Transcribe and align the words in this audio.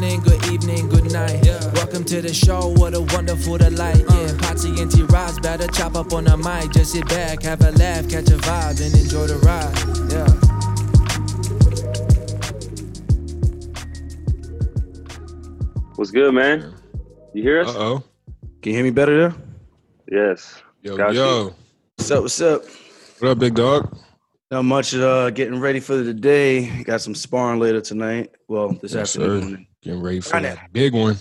morning, 0.00 0.20
good 0.20 0.46
evening, 0.46 0.88
good 0.88 1.12
night. 1.12 1.44
Welcome 1.74 2.04
to 2.04 2.20
the 2.22 2.32
show, 2.32 2.68
what 2.76 2.94
a 2.94 3.00
wonderful 3.00 3.58
delight. 3.58 3.98
Yeah, 3.98 4.28
Potsy 4.38 4.80
and 4.80 4.90
T 4.90 5.02
Rods 5.02 5.40
better 5.40 5.66
chop 5.68 5.96
up 5.96 6.12
on 6.12 6.24
the 6.24 6.36
mic. 6.36 6.70
Just 6.72 6.92
sit 6.92 7.08
back, 7.08 7.42
have 7.42 7.60
a 7.62 7.72
laugh, 7.72 8.08
catch 8.08 8.28
a 8.28 8.36
vibe, 8.36 8.80
and 8.80 8.94
enjoy 8.94 9.26
the 9.26 9.38
ride. 9.38 10.12
Yeah. 10.12 11.38
What's 15.96 16.10
good, 16.10 16.32
man? 16.32 16.74
You 17.34 17.42
hear 17.42 17.60
us? 17.60 17.74
Uh 17.74 17.78
oh. 17.78 18.04
Can 18.62 18.70
you 18.72 18.74
hear 18.74 18.84
me 18.84 18.90
better 18.90 19.30
there? 19.30 19.34
Yes. 20.30 20.62
Yo, 20.82 20.96
Got 20.96 21.14
you. 21.14 21.20
yo. 21.20 21.54
What's 21.96 22.10
up? 22.10 22.22
What's 22.22 22.40
up? 22.40 22.62
What 23.18 23.30
up, 23.32 23.38
big 23.38 23.54
dog? 23.54 23.96
Not 24.50 24.62
much. 24.64 24.94
Uh, 24.94 25.30
getting 25.30 25.60
ready 25.60 25.80
for 25.80 25.96
the 25.96 26.14
day. 26.14 26.82
Got 26.84 27.00
some 27.00 27.14
sparring 27.14 27.60
later 27.60 27.80
tonight. 27.80 28.30
Well, 28.46 28.70
this 28.80 28.94
Yes, 28.94 29.10
sir. 29.10 29.22
afternoon. 29.36 29.66
Getting 29.88 30.02
ready 30.02 30.20
for 30.20 30.38
that 30.38 30.70
big 30.70 30.92
one. 30.92 31.16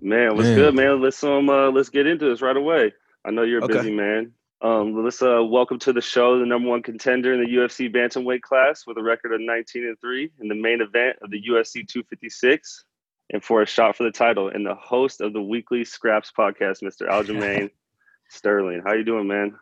Man, 0.00 0.36
what's 0.36 0.44
Man. 0.48 0.56
good, 0.56 0.74
man? 0.74 1.02
Let's 1.02 1.22
um 1.22 1.50
uh, 1.50 1.68
let's 1.70 1.90
get 1.90 2.06
into 2.06 2.24
this 2.30 2.40
right 2.40 2.56
away. 2.56 2.94
I 3.26 3.30
know 3.30 3.42
you're 3.42 3.60
a 3.60 3.64
Okay. 3.64 3.74
busy 3.74 3.92
man. 3.92 4.32
Um, 4.62 5.04
let's 5.04 5.20
uh 5.20 5.44
welcome 5.44 5.78
to 5.80 5.92
the 5.92 6.00
show 6.00 6.38
the 6.38 6.46
number 6.46 6.70
one 6.70 6.82
contender 6.82 7.34
in 7.34 7.40
the 7.44 7.46
UFC 7.58 7.94
bantamweight 7.94 8.40
class 8.40 8.86
with 8.86 8.96
a 8.96 9.02
record 9.02 9.34
of 9.34 9.42
19 9.42 9.84
and 9.84 10.00
three 10.00 10.30
in 10.40 10.48
the 10.48 10.54
main 10.54 10.80
event 10.80 11.18
of 11.20 11.30
the 11.30 11.36
UFC 11.46 11.86
256, 11.86 12.86
and 13.34 13.44
for 13.44 13.60
a 13.60 13.66
shot 13.66 13.96
for 13.96 14.04
the 14.04 14.10
title, 14.10 14.48
and 14.48 14.64
the 14.64 14.74
host 14.76 15.20
of 15.20 15.34
the 15.34 15.42
weekly 15.42 15.84
Scraps 15.84 16.32
podcast, 16.34 16.82
Mr. 16.82 17.06
Aljamain 17.06 17.68
Sterling. 18.30 18.80
How 18.82 18.94
you 18.94 19.04
doing, 19.04 19.28
man? 19.28 19.56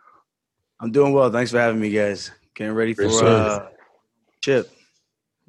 I'm 0.78 0.92
doing 0.92 1.12
well. 1.12 1.28
Thanks 1.32 1.50
for 1.50 1.58
having 1.58 1.80
me, 1.80 1.90
guys. 1.90 2.30
Getting 2.54 2.74
ready 2.74 2.94
for 2.94 3.02
Yes, 3.02 3.18
sir. 3.18 3.26
uh, 3.26 3.68
Chip. 4.42 4.70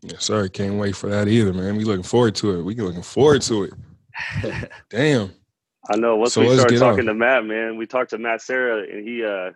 Yes, 0.04 0.26
sir. 0.26 0.48
Can't 0.50 0.76
wait 0.76 0.96
for 0.96 1.08
that 1.10 1.28
either, 1.28 1.54
man. 1.54 1.78
We 1.78 1.86
looking 1.86 2.04
forward 2.04 2.36
to 2.36 2.60
it. 2.60 2.64
We 2.64 2.76
can 2.76 2.86
looking 2.86 3.02
forward 3.04 3.42
to 3.44 3.64
it. 3.64 3.74
Damn. 4.90 5.34
I 5.90 5.96
know. 5.98 6.18
Once 6.18 6.34
So 6.34 6.42
we 6.42 6.48
let's 6.48 6.62
started 6.62 6.80
talking 6.80 7.00
on. 7.02 7.06
to 7.08 7.14
Matt, 7.14 7.46
man, 7.46 7.78
we 7.78 7.86
talked 7.88 8.12
to 8.12 8.18
Matt 8.18 8.42
Serra, 8.42 8.84
and 8.84 9.08
he 9.08 9.24
uh, 9.24 9.52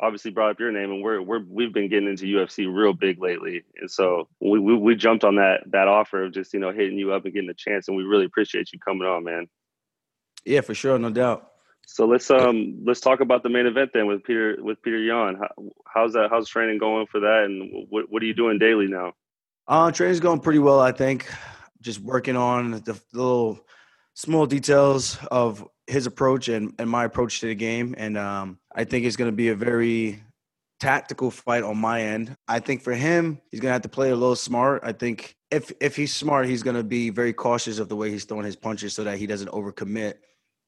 obviously 0.00 0.30
brought 0.30 0.50
up 0.50 0.60
your 0.60 0.72
name, 0.72 0.90
and 0.90 1.02
we're 1.02 1.22
we're 1.22 1.44
we've 1.48 1.72
been 1.72 1.88
getting 1.88 2.08
into 2.08 2.24
UFC 2.26 2.72
real 2.72 2.92
big 2.92 3.20
lately, 3.20 3.64
and 3.80 3.90
so 3.90 4.28
we 4.40 4.58
we, 4.58 4.76
we 4.76 4.94
jumped 4.96 5.24
on 5.24 5.36
that 5.36 5.60
that 5.70 5.88
offer 5.88 6.24
of 6.24 6.32
just 6.32 6.52
you 6.54 6.60
know 6.60 6.72
hitting 6.72 6.98
you 6.98 7.12
up 7.12 7.24
and 7.24 7.34
getting 7.34 7.50
a 7.50 7.54
chance, 7.54 7.88
and 7.88 7.96
we 7.96 8.04
really 8.04 8.24
appreciate 8.26 8.72
you 8.72 8.78
coming 8.78 9.06
on, 9.08 9.24
man. 9.24 9.48
yeah, 10.44 10.60
for 10.60 10.74
sure, 10.74 10.98
no 10.98 11.10
doubt. 11.10 11.48
So 11.86 12.06
let's 12.06 12.30
um 12.30 12.82
let's 12.84 13.00
talk 13.00 13.20
about 13.20 13.42
the 13.42 13.48
main 13.48 13.66
event 13.66 13.90
then 13.92 14.06
with 14.06 14.22
Peter 14.24 14.56
with 14.60 14.80
Peter 14.82 14.98
Yan. 14.98 15.36
How, 15.36 15.48
how's 15.92 16.12
that? 16.12 16.30
How's 16.30 16.48
training 16.48 16.78
going 16.78 17.06
for 17.06 17.20
that? 17.20 17.44
And 17.44 17.86
what 17.90 18.10
what 18.10 18.22
are 18.22 18.26
you 18.26 18.34
doing 18.34 18.58
daily 18.58 18.86
now? 18.86 19.12
Uh, 19.68 19.90
training's 19.90 20.20
going 20.20 20.40
pretty 20.40 20.58
well, 20.58 20.80
I 20.80 20.92
think. 20.92 21.30
Just 21.80 22.00
working 22.00 22.36
on 22.36 22.72
the 22.72 23.00
little 23.12 23.60
small 24.14 24.46
details 24.46 25.18
of 25.30 25.66
his 25.86 26.06
approach 26.06 26.48
and, 26.48 26.74
and 26.78 26.88
my 26.88 27.04
approach 27.04 27.40
to 27.40 27.46
the 27.46 27.54
game. 27.54 27.94
And 27.98 28.16
um, 28.16 28.58
I 28.74 28.84
think 28.84 29.04
it's 29.04 29.16
going 29.16 29.30
to 29.30 29.36
be 29.36 29.48
a 29.48 29.54
very 29.54 30.22
tactical 30.80 31.30
fight 31.30 31.62
on 31.62 31.78
my 31.78 32.02
end. 32.02 32.36
I 32.48 32.58
think 32.58 32.82
for 32.82 32.92
him, 32.92 33.40
he's 33.50 33.60
going 33.60 33.70
to 33.70 33.74
have 33.74 33.82
to 33.82 33.88
play 33.88 34.10
a 34.10 34.16
little 34.16 34.36
smart. 34.36 34.82
I 34.84 34.92
think 34.92 35.36
if 35.50 35.72
if 35.80 35.94
he's 35.94 36.14
smart, 36.14 36.46
he's 36.46 36.62
going 36.62 36.76
to 36.76 36.82
be 36.82 37.10
very 37.10 37.32
cautious 37.32 37.78
of 37.78 37.88
the 37.88 37.96
way 37.96 38.10
he's 38.10 38.24
throwing 38.24 38.44
his 38.44 38.56
punches 38.56 38.94
so 38.94 39.04
that 39.04 39.18
he 39.18 39.26
doesn't 39.26 39.50
overcommit. 39.50 40.14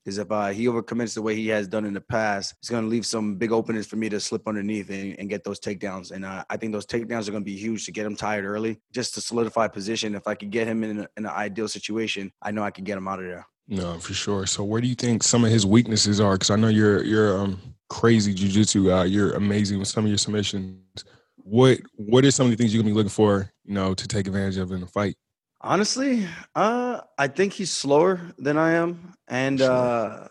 Because 0.04 0.18
if 0.18 0.30
uh, 0.30 0.48
he 0.48 0.66
overcommits 0.66 1.14
the 1.14 1.22
way 1.22 1.34
he 1.34 1.48
has 1.48 1.66
done 1.66 1.86
in 1.86 1.94
the 1.94 2.00
past, 2.00 2.54
it's 2.60 2.68
going 2.68 2.82
to 2.82 2.88
leave 2.88 3.06
some 3.06 3.36
big 3.36 3.52
openings 3.52 3.86
for 3.86 3.96
me 3.96 4.10
to 4.10 4.20
slip 4.20 4.46
underneath 4.46 4.90
and, 4.90 5.18
and 5.18 5.30
get 5.30 5.44
those 5.44 5.58
takedowns. 5.58 6.10
And 6.10 6.26
uh, 6.26 6.44
I 6.50 6.58
think 6.58 6.72
those 6.72 6.84
takedowns 6.84 7.26
are 7.26 7.30
going 7.30 7.42
to 7.42 7.50
be 7.50 7.56
huge 7.56 7.86
to 7.86 7.92
get 7.92 8.04
him 8.04 8.14
tired 8.14 8.44
early, 8.44 8.80
just 8.92 9.14
to 9.14 9.22
solidify 9.22 9.68
position. 9.68 10.14
If 10.14 10.28
I 10.28 10.34
could 10.34 10.50
get 10.50 10.66
him 10.66 10.84
in, 10.84 10.98
a, 11.00 11.08
in 11.16 11.24
an 11.24 11.26
ideal 11.26 11.68
situation, 11.68 12.30
I 12.42 12.50
know 12.50 12.62
I 12.62 12.70
can 12.70 12.84
get 12.84 12.98
him 12.98 13.08
out 13.08 13.20
of 13.20 13.24
there. 13.24 13.46
No, 13.66 13.98
for 13.98 14.12
sure. 14.12 14.44
So 14.46 14.62
where 14.62 14.80
do 14.80 14.88
you 14.88 14.94
think 14.94 15.22
some 15.22 15.44
of 15.44 15.50
his 15.50 15.64
weaknesses 15.64 16.20
are? 16.20 16.34
Because 16.34 16.50
I 16.50 16.56
know 16.56 16.68
you're 16.68 17.02
you're 17.02 17.38
um 17.38 17.58
crazy 17.88 18.34
jujitsu 18.34 18.88
guy. 18.88 19.04
You're 19.06 19.32
amazing 19.32 19.78
with 19.78 19.88
some 19.88 20.04
of 20.04 20.10
your 20.10 20.18
submissions. 20.18 21.04
What 21.36 21.78
what 21.94 22.26
are 22.26 22.30
some 22.30 22.46
of 22.46 22.50
the 22.50 22.56
things 22.56 22.74
you're 22.74 22.82
gonna 22.82 22.92
be 22.92 22.96
looking 22.96 23.08
for, 23.08 23.50
you 23.64 23.72
know, 23.72 23.94
to 23.94 24.08
take 24.08 24.26
advantage 24.26 24.58
of 24.58 24.70
in 24.70 24.80
the 24.80 24.86
fight? 24.86 25.16
Honestly, 25.64 26.26
uh, 26.54 27.00
I 27.16 27.26
think 27.28 27.54
he's 27.54 27.72
slower 27.72 28.20
than 28.36 28.58
I 28.58 28.72
am, 28.72 29.14
and 29.26 29.62
uh, 29.62 30.28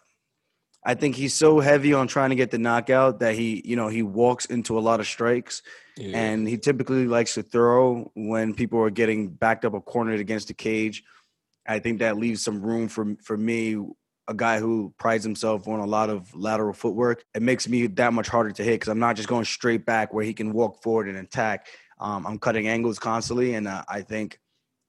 I 0.85 0.93
think 0.93 1.15
he's 1.15 1.33
so 1.33 1.59
heavy 1.59 1.91
on 1.91 2.07
trying 2.07 2.29
to 2.29 2.35
get 2.35 2.51
the 2.51 2.59
knockout 2.59 3.19
that 3.21 3.33
he, 3.33 3.59
you 3.65 3.75
know, 3.75 3.87
he 3.87 4.03
walks 4.03 4.45
into 4.45 4.77
a 4.77 4.81
lot 4.81 4.99
of 4.99 5.07
strikes, 5.07 5.63
Yeah. 5.97 6.19
and 6.19 6.47
he 6.47 6.59
typically 6.59 7.07
likes 7.07 7.33
to 7.33 7.41
throw 7.41 8.11
when 8.15 8.53
people 8.53 8.79
are 8.81 8.91
getting 8.91 9.29
backed 9.29 9.65
up 9.65 9.73
or 9.73 9.81
cornered 9.81 10.19
against 10.19 10.49
the 10.49 10.53
cage. 10.53 11.03
I 11.67 11.79
think 11.79 11.97
that 11.99 12.17
leaves 12.17 12.43
some 12.43 12.61
room 12.61 12.87
for 12.87 13.15
for 13.23 13.35
me, 13.35 13.75
a 14.27 14.35
guy 14.35 14.59
who 14.59 14.93
prides 14.99 15.23
himself 15.23 15.67
on 15.67 15.79
a 15.79 15.85
lot 15.87 16.11
of 16.11 16.31
lateral 16.35 16.73
footwork. 16.73 17.25
It 17.33 17.41
makes 17.41 17.67
me 17.67 17.87
that 17.87 18.13
much 18.13 18.27
harder 18.27 18.51
to 18.51 18.63
hit 18.63 18.73
because 18.73 18.89
I'm 18.89 18.99
not 18.99 19.15
just 19.15 19.29
going 19.29 19.45
straight 19.45 19.83
back 19.83 20.13
where 20.13 20.23
he 20.23 20.35
can 20.35 20.53
walk 20.53 20.83
forward 20.83 21.07
and 21.07 21.17
attack. 21.17 21.65
Um, 21.99 22.27
I'm 22.27 22.37
cutting 22.37 22.67
angles 22.67 22.99
constantly, 22.99 23.55
and 23.55 23.67
uh, 23.67 23.81
I 23.89 24.01
think 24.01 24.39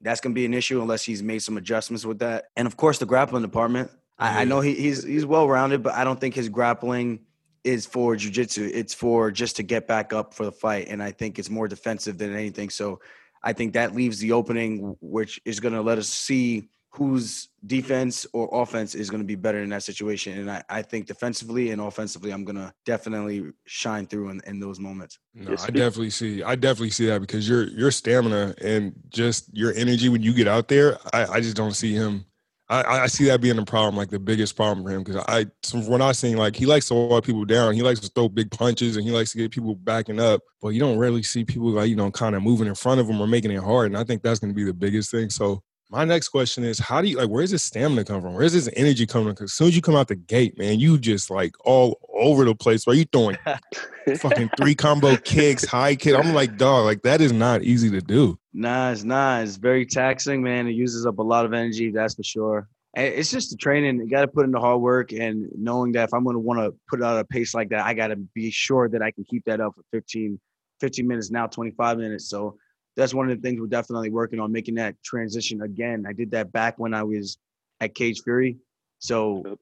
that's 0.04 0.20
going 0.20 0.32
to 0.32 0.38
be 0.38 0.44
an 0.44 0.54
issue 0.54 0.81
unless 0.81 1.03
he's 1.03 1.22
made 1.22 1.41
some 1.41 1.56
adjustments 1.56 2.04
with 2.04 2.20
that. 2.20 2.44
And 2.56 2.66
of 2.66 2.76
course, 2.76 2.98
the 2.98 3.06
grappling 3.06 3.42
department. 3.42 3.91
I, 4.19 4.42
I 4.42 4.44
know 4.44 4.60
he, 4.60 4.75
he's 4.75 5.03
he's 5.03 5.26
well 5.26 5.48
rounded, 5.48 5.82
but 5.82 5.94
I 5.94 6.04
don't 6.04 6.20
think 6.20 6.34
his 6.34 6.48
grappling 6.48 7.20
is 7.65 7.87
for 7.87 8.15
jujitsu. 8.15 8.70
It's 8.72 8.94
for 8.94 9.32
just 9.32 9.56
to 9.56 9.65
get 9.65 9.88
back 9.88 10.12
up 10.12 10.34
for 10.34 10.44
the 10.44 10.53
fight, 10.53 10.87
and 10.88 11.03
I 11.03 11.10
think 11.10 11.38
it's 11.38 11.50
more 11.50 11.66
defensive 11.66 12.19
than 12.19 12.32
anything. 12.32 12.70
So 12.70 13.00
I 13.42 13.54
think 13.54 13.72
that 13.72 13.94
leaves 13.94 14.19
the 14.19 14.32
opening, 14.32 14.97
which 15.00 15.41
is 15.44 15.59
going 15.59 15.75
to 15.75 15.82
let 15.82 15.98
us 15.98 16.09
see 16.09 16.69
whose 16.94 17.49
defense 17.66 18.25
or 18.32 18.49
offense 18.53 18.94
is 18.94 19.10
going 19.10 19.21
to 19.21 19.27
be 19.27 19.34
better 19.34 19.59
in 19.59 19.69
that 19.71 19.82
situation. 19.82 20.38
And 20.38 20.49
I, 20.49 20.62
I 20.69 20.82
think 20.82 21.06
defensively 21.06 21.72
and 21.72 21.81
offensively, 21.81 22.31
I'm 22.31 22.44
going 22.44 22.55
to 22.55 22.72
definitely 22.87 23.50
shine 23.66 24.06
through 24.06 24.28
in, 24.28 24.41
in 24.47 24.60
those 24.60 24.78
moments. 24.78 25.19
No, 25.34 25.53
I 25.53 25.71
definitely 25.71 26.10
see. 26.10 26.44
I 26.44 26.54
definitely 26.54 26.91
see 26.91 27.06
that 27.06 27.21
because 27.21 27.49
your 27.49 27.65
your 27.65 27.91
stamina 27.91 28.54
and 28.62 28.93
just 29.09 29.53
your 29.53 29.75
energy 29.75 30.09
when 30.09 30.22
you 30.22 30.33
get 30.33 30.47
out 30.47 30.69
there, 30.69 30.99
I, 31.12 31.27
I 31.27 31.41
just 31.41 31.56
don't 31.56 31.75
see 31.75 31.94
him. 31.94 32.27
I, 32.69 32.83
I 32.83 33.03
I 33.03 33.06
see 33.09 33.25
that 33.25 33.41
being 33.41 33.59
a 33.59 33.65
problem, 33.65 33.97
like 33.97 34.10
the 34.10 34.21
biggest 34.21 34.54
problem 34.54 34.87
for 34.87 34.93
him. 34.93 35.03
Because 35.03 35.25
I, 35.27 35.47
from 35.69 35.88
what 35.88 36.00
I've 36.00 36.16
seen, 36.16 36.37
like 36.37 36.54
he 36.54 36.65
likes 36.65 36.87
to 36.88 36.94
walk 36.94 37.25
people 37.25 37.44
down. 37.44 37.75
He 37.75 37.83
likes 37.83 37.99
to 38.00 38.09
throw 38.09 38.28
big 38.28 38.53
punches 38.53 38.97
and 38.97 39.04
he 39.04 39.10
likes 39.10 39.33
to 39.33 39.38
get 39.38 39.50
people 39.50 39.75
backing 39.75 40.21
up. 40.21 40.43
But 40.62 40.69
you 40.69 40.81
don't 40.81 40.99
really 40.99 41.25
see 41.25 41.44
people 41.44 41.71
like 41.71 41.88
you 41.88 41.97
know 41.97 42.12
kind 42.12 42.37
of 42.37 42.43
moving 42.44 42.69
in 42.69 42.77
front 42.77 43.00
of 43.00 43.09
him 43.09 43.21
or 43.21 43.27
making 43.27 43.50
it 43.50 43.65
hard. 43.65 43.87
And 43.87 43.99
I 43.99 44.04
think 44.04 44.22
that's 44.22 44.38
going 44.38 44.53
to 44.53 44.56
be 44.56 44.65
the 44.65 44.72
biggest 44.72 45.10
thing. 45.10 45.28
So 45.28 45.60
my 45.94 46.05
next 46.05 46.31
question 46.31 46.65
is, 46.65 46.81
how 46.81 47.00
do 47.00 47.06
you 47.06 47.16
like? 47.16 47.28
Where's 47.28 47.53
his 47.53 47.62
stamina 47.62 48.05
come 48.05 48.21
from? 48.21 48.34
Where's 48.34 48.53
this 48.53 48.69
energy 48.75 49.06
coming? 49.06 49.28
Because 49.28 49.44
as 49.44 49.55
soon 49.55 49.69
as 49.69 49.77
you 49.77 49.82
come 49.82 49.94
out 49.94 50.09
the 50.09 50.16
gate, 50.16 50.59
man, 50.59 50.81
you 50.81 50.99
just 50.99 51.31
like 51.31 51.55
all 51.65 52.00
over 52.12 52.44
the 52.44 52.56
place. 52.56 52.84
Where 52.84 52.97
you 52.97 53.05
throwing 53.05 53.38
fucking 54.19 54.50
three 54.56 54.75
combo 54.75 55.16
kicks, 55.19 55.65
high 55.65 55.94
kick. 55.94 56.16
I'm 56.16 56.34
like, 56.34 56.56
dog, 56.56 56.84
like 56.84 57.03
that 57.03 57.21
is 57.21 57.33
not 57.33 57.62
easy 57.62 57.91
to 57.91 58.00
do. 58.00 58.37
Nah, 58.53 58.91
it's 58.91 59.04
not. 59.04 59.44
It's 59.44 59.54
very 59.54 59.87
taxing, 59.87 60.43
man. 60.43 60.66
It 60.66 60.72
uses 60.72 61.06
up 61.06 61.19
a 61.19 61.22
lot 61.22 61.44
of 61.44 61.53
energy, 61.53 61.93
that's 61.93 62.15
for 62.15 62.25
sure. 62.25 62.69
It's 62.97 63.31
just 63.31 63.50
the 63.50 63.56
training. 63.56 63.99
You 63.99 64.10
got 64.10 64.22
to 64.22 64.28
put 64.28 64.44
in 64.44 64.50
the 64.50 64.60
hard 64.60 64.81
work 64.81 65.12
and 65.12 65.49
knowing 65.56 65.93
that 65.93 66.09
if 66.09 66.15
I'm 66.15 66.25
going 66.25 66.34
to 66.34 66.41
want 66.41 66.59
to 66.59 66.75
put 66.88 67.04
out 67.04 67.21
a 67.21 67.25
pace 67.25 67.54
like 67.54 67.69
that, 67.69 67.84
I 67.87 67.94
got 67.94 68.09
to 68.09 68.16
be 68.16 68.50
sure 68.50 68.88
that 68.88 69.00
I 69.00 69.12
can 69.12 69.25
keep 69.25 69.44
that 69.44 69.60
up 69.60 69.75
for 69.77 69.83
15, 69.93 70.41
15 70.81 71.06
minutes 71.06 71.31
now, 71.31 71.47
25 71.47 71.99
minutes. 71.99 72.28
So 72.28 72.56
that's 72.97 73.15
one 73.15 73.31
of 73.31 73.37
the 73.37 73.43
things 73.47 73.60
we're 73.60 73.66
definitely 73.66 74.10
working 74.10 74.41
on 74.41 74.53
making 74.53 74.77
that 74.77 75.03
transition 75.03 75.62
again. 75.62 76.05
I 76.09 76.12
did 76.12 76.31
that 76.32 76.53
back 76.53 76.78
when 76.78 76.94
I 76.94 77.03
was 77.03 77.38
at 77.81 77.94
Cage 77.94 78.22
Fury. 78.22 78.56
So 78.99 79.59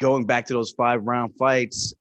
going 0.00 0.26
back 0.26 0.46
to 0.46 0.54
those 0.54 0.70
five 0.70 1.04
round 1.04 1.34
fights, 1.36 1.94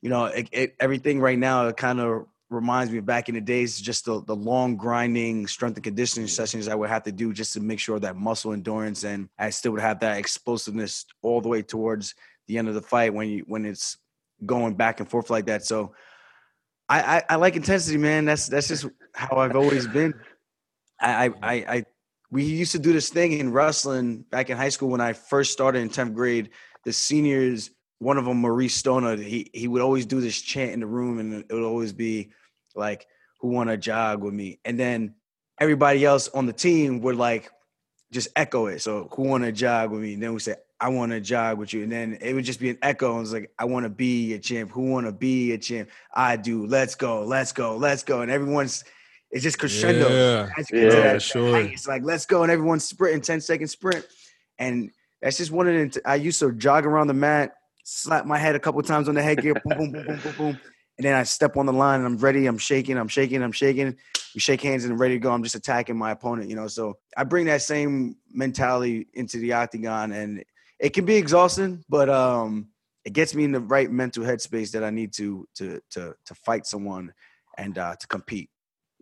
you 0.00 0.10
know, 0.10 0.26
it, 0.26 0.48
it, 0.52 0.76
everything 0.80 1.20
right 1.20 1.38
now 1.38 1.70
kind 1.72 2.00
of 2.00 2.26
reminds 2.50 2.90
me 2.90 2.98
of 2.98 3.06
back 3.06 3.28
in 3.28 3.34
the 3.34 3.40
days, 3.40 3.78
just 3.78 4.06
the, 4.06 4.22
the 4.24 4.34
long 4.34 4.76
grinding 4.76 5.46
strength 5.46 5.76
and 5.76 5.84
conditioning 5.84 6.28
sessions 6.28 6.68
I 6.68 6.74
would 6.74 6.88
have 6.88 7.02
to 7.04 7.12
do 7.12 7.32
just 7.32 7.52
to 7.54 7.60
make 7.60 7.78
sure 7.78 7.98
that 7.98 8.16
muscle 8.16 8.52
endurance 8.52 9.04
and 9.04 9.28
I 9.38 9.50
still 9.50 9.72
would 9.72 9.82
have 9.82 10.00
that 10.00 10.16
explosiveness 10.16 11.04
all 11.22 11.40
the 11.40 11.48
way 11.48 11.62
towards 11.62 12.14
the 12.46 12.56
end 12.56 12.68
of 12.68 12.74
the 12.74 12.80
fight 12.82 13.12
when 13.12 13.28
you 13.28 13.44
when 13.46 13.66
it's 13.66 13.98
going 14.46 14.74
back 14.74 15.00
and 15.00 15.08
forth 15.08 15.30
like 15.30 15.46
that. 15.46 15.64
So 15.64 15.92
I 16.88 17.16
I, 17.16 17.22
I 17.30 17.36
like 17.36 17.56
intensity, 17.56 17.98
man. 17.98 18.24
That's 18.24 18.46
that's 18.46 18.68
just 18.68 18.86
how 19.14 19.36
I've 19.36 19.56
always 19.56 19.86
been. 19.86 20.14
I 21.00 21.32
I 21.42 21.52
I, 21.52 21.84
we 22.30 22.44
used 22.44 22.72
to 22.72 22.78
do 22.78 22.92
this 22.92 23.10
thing 23.10 23.32
in 23.32 23.52
wrestling 23.52 24.24
back 24.30 24.50
in 24.50 24.56
high 24.56 24.68
school 24.68 24.88
when 24.88 25.00
I 25.00 25.12
first 25.12 25.52
started 25.52 25.80
in 25.80 25.88
10th 25.90 26.14
grade. 26.14 26.50
The 26.84 26.92
seniors, 26.92 27.70
one 27.98 28.18
of 28.18 28.24
them, 28.24 28.38
Maurice 28.38 28.74
Stoner, 28.74 29.16
he 29.16 29.50
he 29.52 29.68
would 29.68 29.82
always 29.82 30.06
do 30.06 30.20
this 30.20 30.40
chant 30.40 30.72
in 30.72 30.80
the 30.80 30.86
room, 30.86 31.18
and 31.18 31.44
it 31.48 31.52
would 31.52 31.64
always 31.64 31.92
be 31.92 32.30
like, 32.74 33.06
"Who 33.40 33.48
want 33.48 33.70
to 33.70 33.76
jog 33.76 34.22
with 34.22 34.34
me?" 34.34 34.60
And 34.64 34.78
then 34.78 35.14
everybody 35.60 36.04
else 36.04 36.28
on 36.28 36.46
the 36.46 36.52
team 36.52 37.00
would 37.02 37.16
like 37.16 37.50
just 38.10 38.28
echo 38.36 38.66
it. 38.66 38.80
So, 38.80 39.08
"Who 39.12 39.24
want 39.24 39.44
to 39.44 39.52
jog 39.52 39.90
with 39.90 40.00
me?" 40.00 40.14
And 40.14 40.22
then 40.22 40.32
we 40.32 40.40
say, 40.40 40.54
"I 40.80 40.88
want 40.88 41.12
to 41.12 41.20
jog 41.20 41.58
with 41.58 41.72
you." 41.72 41.82
And 41.82 41.92
then 41.92 42.18
it 42.20 42.34
would 42.34 42.44
just 42.44 42.60
be 42.60 42.70
an 42.70 42.78
echo. 42.82 43.12
And 43.16 43.22
it's 43.22 43.32
like, 43.32 43.50
"I 43.58 43.64
want 43.64 43.84
to 43.84 43.90
be 43.90 44.32
a 44.34 44.38
champ. 44.38 44.70
Who 44.70 44.90
want 44.90 45.06
to 45.06 45.12
be 45.12 45.52
a 45.52 45.58
champ? 45.58 45.88
I 46.14 46.36
do. 46.36 46.66
Let's 46.66 46.94
go. 46.94 47.24
Let's 47.24 47.52
go. 47.52 47.76
Let's 47.76 48.02
go." 48.02 48.20
And 48.22 48.30
everyone's 48.30 48.84
it's 49.30 49.42
just 49.42 49.58
crescendo. 49.58 50.08
Yeah, 50.08 50.48
As 50.56 50.70
you 50.70 50.80
get 50.80 50.90
to 50.90 50.96
Yeah, 50.96 51.02
that- 51.02 51.12
that 51.14 51.22
sure. 51.22 51.52
height, 51.52 51.72
It's 51.72 51.86
like 51.86 52.02
let's 52.02 52.24
go, 52.24 52.42
and 52.44 52.50
everyone's 52.52 52.84
sprinting 52.84 53.20
10 53.20 53.40
second 53.42 53.68
sprint, 53.68 54.06
and 54.58 54.90
that's 55.20 55.36
just 55.36 55.50
one 55.50 55.68
of 55.68 55.74
the. 55.92 56.00
I 56.06 56.14
used 56.14 56.38
to 56.40 56.52
jog 56.52 56.86
around 56.86 57.08
the 57.08 57.14
mat, 57.14 57.52
slap 57.84 58.24
my 58.24 58.38
head 58.38 58.54
a 58.54 58.60
couple 58.60 58.80
times 58.82 59.08
on 59.08 59.14
the 59.14 59.22
headgear, 59.22 59.54
boom, 59.54 59.76
boom, 59.76 59.92
boom, 59.92 60.06
boom, 60.06 60.18
boom, 60.22 60.34
boom, 60.38 60.60
and 60.96 61.04
then 61.06 61.14
I 61.14 61.24
step 61.24 61.56
on 61.58 61.66
the 61.66 61.72
line 61.74 61.98
and 62.00 62.06
I'm 62.06 62.16
ready. 62.16 62.46
I'm 62.46 62.56
shaking, 62.56 62.96
I'm 62.96 63.08
shaking, 63.08 63.42
I'm 63.42 63.52
shaking. 63.52 63.96
We 64.34 64.40
shake 64.40 64.62
hands 64.62 64.84
and 64.84 64.98
ready 64.98 65.14
to 65.14 65.20
go. 65.20 65.30
I'm 65.32 65.42
just 65.42 65.54
attacking 65.54 65.96
my 65.96 66.12
opponent, 66.12 66.48
you 66.48 66.56
know. 66.56 66.68
So 66.68 66.96
I 67.16 67.24
bring 67.24 67.46
that 67.46 67.60
same 67.62 68.16
mentality 68.32 69.08
into 69.12 69.38
the 69.38 69.52
octagon, 69.52 70.12
and 70.12 70.42
it 70.78 70.90
can 70.90 71.04
be 71.04 71.16
exhausting, 71.16 71.84
but 71.88 72.08
um, 72.08 72.68
it 73.04 73.12
gets 73.12 73.34
me 73.34 73.44
in 73.44 73.52
the 73.52 73.60
right 73.60 73.90
mental 73.90 74.24
headspace 74.24 74.72
that 74.72 74.84
I 74.84 74.90
need 74.90 75.12
to 75.14 75.48
to 75.56 75.80
to 75.92 76.14
to 76.26 76.34
fight 76.34 76.66
someone 76.66 77.12
and 77.56 77.76
uh, 77.78 77.96
to 77.96 78.06
compete. 78.06 78.50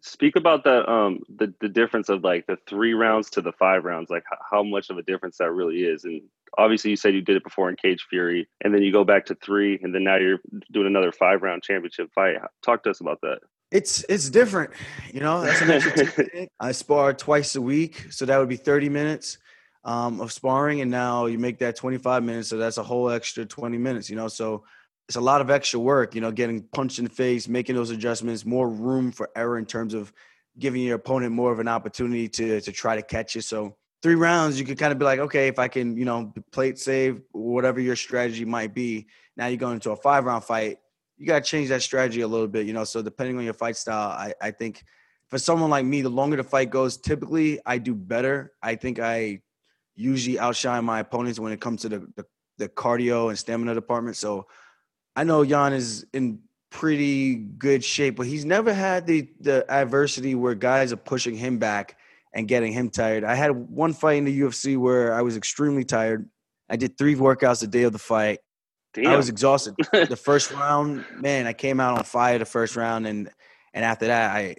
Speak 0.02 0.37
about 0.37 0.62
that 0.64 0.88
um 0.88 1.20
the, 1.28 1.52
the 1.61 1.69
difference 1.69 2.08
of 2.08 2.23
like 2.23 2.46
the 2.46 2.56
three 2.69 2.94
rounds 2.94 3.31
to 3.31 3.40
the 3.40 3.52
five 3.52 3.84
rounds, 3.84 4.11
like 4.11 4.25
how 4.50 4.62
much 4.62 4.90
of 4.90 4.99
a 4.99 5.02
difference 5.02 5.38
that 5.38 5.50
really 5.50 5.82
is. 5.82 6.05
And 6.05 6.23
obviously 6.56 6.90
you 6.90 6.96
said 6.96 7.14
you 7.14 7.23
did 7.23 7.37
it 7.37 7.43
before 7.44 7.69
in 7.69 7.76
Cage 7.76 8.06
Fury 8.08 8.49
and 8.62 8.72
then 8.72 8.82
you 8.82 8.93
go 8.93 9.05
back 9.05 9.26
to 9.26 9.34
three 9.34 9.81
and 9.82 9.94
then 9.94 10.05
now 10.05 10.17
you're 10.17 10.38
doing 10.72 10.87
another 10.87 11.11
five 11.11 11.43
round 11.43 11.62
championship 11.62 12.11
fight. 12.14 12.37
Talk 12.64 12.84
to 12.84 12.90
us 12.90 13.00
about 13.00 13.20
that. 13.22 13.38
It's 13.72 14.05
it's 14.08 14.31
different, 14.31 14.70
you 15.12 15.19
know. 15.19 15.40
That's 15.40 15.61
an 15.62 15.70
extra. 15.70 16.49
I 16.61 16.70
spar 16.70 17.12
twice 17.12 17.56
a 17.56 17.61
week, 17.61 18.06
so 18.12 18.25
that 18.25 18.38
would 18.38 18.49
be 18.49 18.56
thirty 18.56 18.88
minutes 18.88 19.38
um, 19.86 20.20
of 20.20 20.32
sparring, 20.32 20.82
and 20.82 20.90
now 20.90 21.24
you 21.26 21.38
make 21.38 21.58
that 21.60 21.76
twenty 21.76 21.96
five 21.96 22.22
minutes, 22.22 22.48
so 22.48 22.58
that's 22.58 22.76
a 22.76 22.82
whole 22.82 23.08
extra 23.10 23.46
twenty 23.46 23.78
minutes, 23.78 24.10
you 24.10 24.16
know. 24.16 24.28
So 24.28 24.64
it's 25.08 25.16
a 25.16 25.20
lot 25.20 25.40
of 25.40 25.48
extra 25.48 25.80
work, 25.80 26.14
you 26.14 26.20
know, 26.20 26.30
getting 26.30 26.62
punched 26.74 26.98
in 26.98 27.04
the 27.04 27.10
face, 27.10 27.48
making 27.48 27.76
those 27.76 27.90
adjustments, 27.90 28.44
more 28.44 28.68
room 28.68 29.12
for 29.12 29.30
error 29.34 29.58
in 29.58 29.64
terms 29.64 29.94
of 29.94 30.12
giving 30.58 30.82
your 30.82 30.96
opponent 30.96 31.32
more 31.32 31.52
of 31.52 31.60
an 31.60 31.68
opportunity 31.68 32.28
to 32.28 32.60
to 32.60 32.72
try 32.72 32.96
to 32.96 33.02
catch 33.02 33.34
you. 33.34 33.40
So 33.40 33.76
three 34.02 34.16
rounds, 34.16 34.60
you 34.60 34.66
could 34.66 34.78
kind 34.78 34.92
of 34.92 34.98
be 34.98 35.06
like, 35.06 35.20
okay, 35.20 35.48
if 35.48 35.58
I 35.58 35.68
can, 35.68 35.96
you 35.96 36.04
know, 36.04 36.34
plate 36.52 36.78
save, 36.78 37.22
whatever 37.32 37.80
your 37.80 37.96
strategy 37.96 38.44
might 38.44 38.74
be. 38.74 39.06
Now 39.36 39.46
you're 39.46 39.56
going 39.56 39.74
into 39.74 39.92
a 39.92 39.96
five 39.96 40.24
round 40.24 40.44
fight 40.44 40.78
you 41.16 41.26
got 41.26 41.44
to 41.44 41.50
change 41.50 41.68
that 41.70 41.82
strategy 41.82 42.20
a 42.20 42.28
little 42.28 42.46
bit, 42.48 42.66
you 42.66 42.72
know. 42.72 42.84
So 42.84 43.02
depending 43.02 43.38
on 43.38 43.44
your 43.44 43.54
fight 43.54 43.76
style, 43.76 44.10
I, 44.10 44.34
I 44.40 44.50
think 44.50 44.84
for 45.30 45.38
someone 45.38 45.70
like 45.70 45.84
me, 45.84 46.02
the 46.02 46.08
longer 46.08 46.36
the 46.36 46.44
fight 46.44 46.70
goes, 46.70 46.96
typically 46.96 47.58
I 47.64 47.78
do 47.78 47.94
better. 47.94 48.52
I 48.62 48.76
think 48.76 48.98
I 48.98 49.40
usually 49.96 50.38
outshine 50.38 50.84
my 50.84 51.00
opponents 51.00 51.40
when 51.40 51.52
it 51.52 51.60
comes 51.60 51.82
to 51.82 51.88
the 51.88 51.98
the, 52.16 52.25
the 52.58 52.69
cardio 52.69 53.28
and 53.28 53.38
stamina 53.38 53.75
department. 53.75 54.16
So 54.16 54.46
I 55.14 55.25
know 55.25 55.43
Yan 55.43 55.72
is 55.72 56.06
in 56.12 56.40
pretty 56.70 57.34
good 57.34 57.82
shape, 57.82 58.16
but 58.16 58.26
he's 58.26 58.44
never 58.44 58.72
had 58.72 59.06
the 59.06 59.28
the 59.40 59.64
adversity 59.70 60.34
where 60.34 60.54
guys 60.54 60.93
are 60.93 60.96
pushing 60.96 61.34
him 61.34 61.58
back 61.58 61.96
and 62.34 62.46
getting 62.46 62.72
him 62.72 62.90
tired. 62.90 63.25
I 63.25 63.34
had 63.34 63.50
one 63.50 63.94
fight 63.94 64.19
in 64.19 64.25
the 64.25 64.40
UFC 64.40 64.76
where 64.76 65.14
I 65.14 65.22
was 65.22 65.37
extremely 65.37 65.84
tired. 65.84 66.28
I 66.69 66.76
did 66.76 66.98
three 66.98 67.14
workouts 67.14 67.60
the 67.60 67.66
day 67.66 67.84
of 67.84 67.93
the 67.93 67.98
fight. 67.98 68.40
Damn. 68.93 69.06
I 69.08 69.16
was 69.16 69.28
exhausted. 69.28 69.75
the 69.93 70.16
first 70.16 70.52
round, 70.52 71.04
man, 71.19 71.46
I 71.46 71.52
came 71.52 71.81
out 71.81 71.98
on 71.98 72.04
fire 72.04 72.38
the 72.38 72.44
first 72.44 72.76
round, 72.76 73.06
and 73.06 73.31
and 73.72 73.84
after 73.84 74.06
that, 74.06 74.34
I 74.34 74.56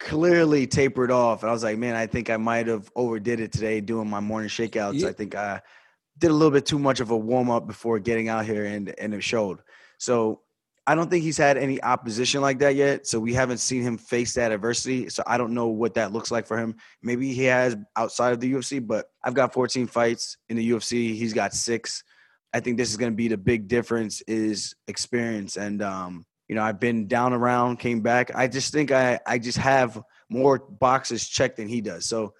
clearly 0.00 0.66
tapered 0.66 1.12
off. 1.12 1.42
And 1.42 1.50
I 1.50 1.52
was 1.52 1.62
like, 1.62 1.78
man, 1.78 1.94
I 1.94 2.06
think 2.06 2.30
I 2.30 2.38
might 2.38 2.66
have 2.66 2.90
overdid 2.96 3.38
it 3.38 3.52
today 3.52 3.80
doing 3.80 4.10
my 4.10 4.18
morning 4.18 4.48
shakeouts. 4.48 5.00
Yeah. 5.00 5.08
I 5.08 5.12
think 5.12 5.36
I 5.36 5.60
did 6.18 6.30
a 6.30 6.34
little 6.34 6.50
bit 6.50 6.66
too 6.66 6.78
much 6.78 6.98
of 6.98 7.10
a 7.10 7.16
warm 7.16 7.50
up 7.50 7.66
before 7.66 7.98
getting 8.00 8.28
out 8.28 8.44
here, 8.44 8.64
and 8.64 8.92
and 8.98 9.14
it 9.14 9.22
showed. 9.22 9.60
So 9.98 10.40
I 10.86 10.94
don't 10.94 11.08
think 11.08 11.22
he's 11.22 11.36
had 11.36 11.56
any 11.56 11.80
opposition 11.82 12.40
like 12.40 12.58
that 12.60 12.74
yet. 12.74 13.06
So 13.06 13.20
we 13.20 13.34
haven't 13.34 13.58
seen 13.58 13.82
him 13.82 13.98
face 13.98 14.34
that 14.34 14.50
adversity. 14.50 15.08
So 15.10 15.22
I 15.26 15.38
don't 15.38 15.52
know 15.54 15.68
what 15.68 15.94
that 15.94 16.12
looks 16.12 16.30
like 16.30 16.46
for 16.46 16.58
him. 16.58 16.76
Maybe 17.02 17.32
he 17.32 17.44
has 17.44 17.76
outside 17.94 18.32
of 18.32 18.40
the 18.40 18.52
UFC, 18.52 18.84
but 18.84 19.06
I've 19.22 19.34
got 19.34 19.52
14 19.52 19.86
fights 19.86 20.38
in 20.48 20.56
the 20.56 20.70
UFC. 20.70 21.14
He's 21.14 21.34
got 21.34 21.52
six. 21.52 22.02
I 22.52 22.60
think 22.60 22.76
this 22.76 22.90
is 22.90 22.96
going 22.96 23.12
to 23.12 23.16
be 23.16 23.28
the 23.28 23.36
big 23.36 23.68
difference 23.68 24.22
is 24.22 24.74
experience. 24.88 25.56
And, 25.56 25.82
um, 25.82 26.24
you 26.50 26.56
know, 26.56 26.64
I've 26.64 26.80
been 26.80 27.06
down 27.06 27.32
around, 27.32 27.78
came 27.78 28.00
back. 28.00 28.32
I 28.34 28.48
just 28.48 28.72
think 28.72 28.90
I, 28.90 29.20
I 29.24 29.38
just 29.38 29.56
have 29.58 30.02
more 30.28 30.58
boxes 30.58 31.28
checked 31.28 31.58
than 31.58 31.68
he 31.68 31.80
does. 31.80 32.06
So 32.06 32.34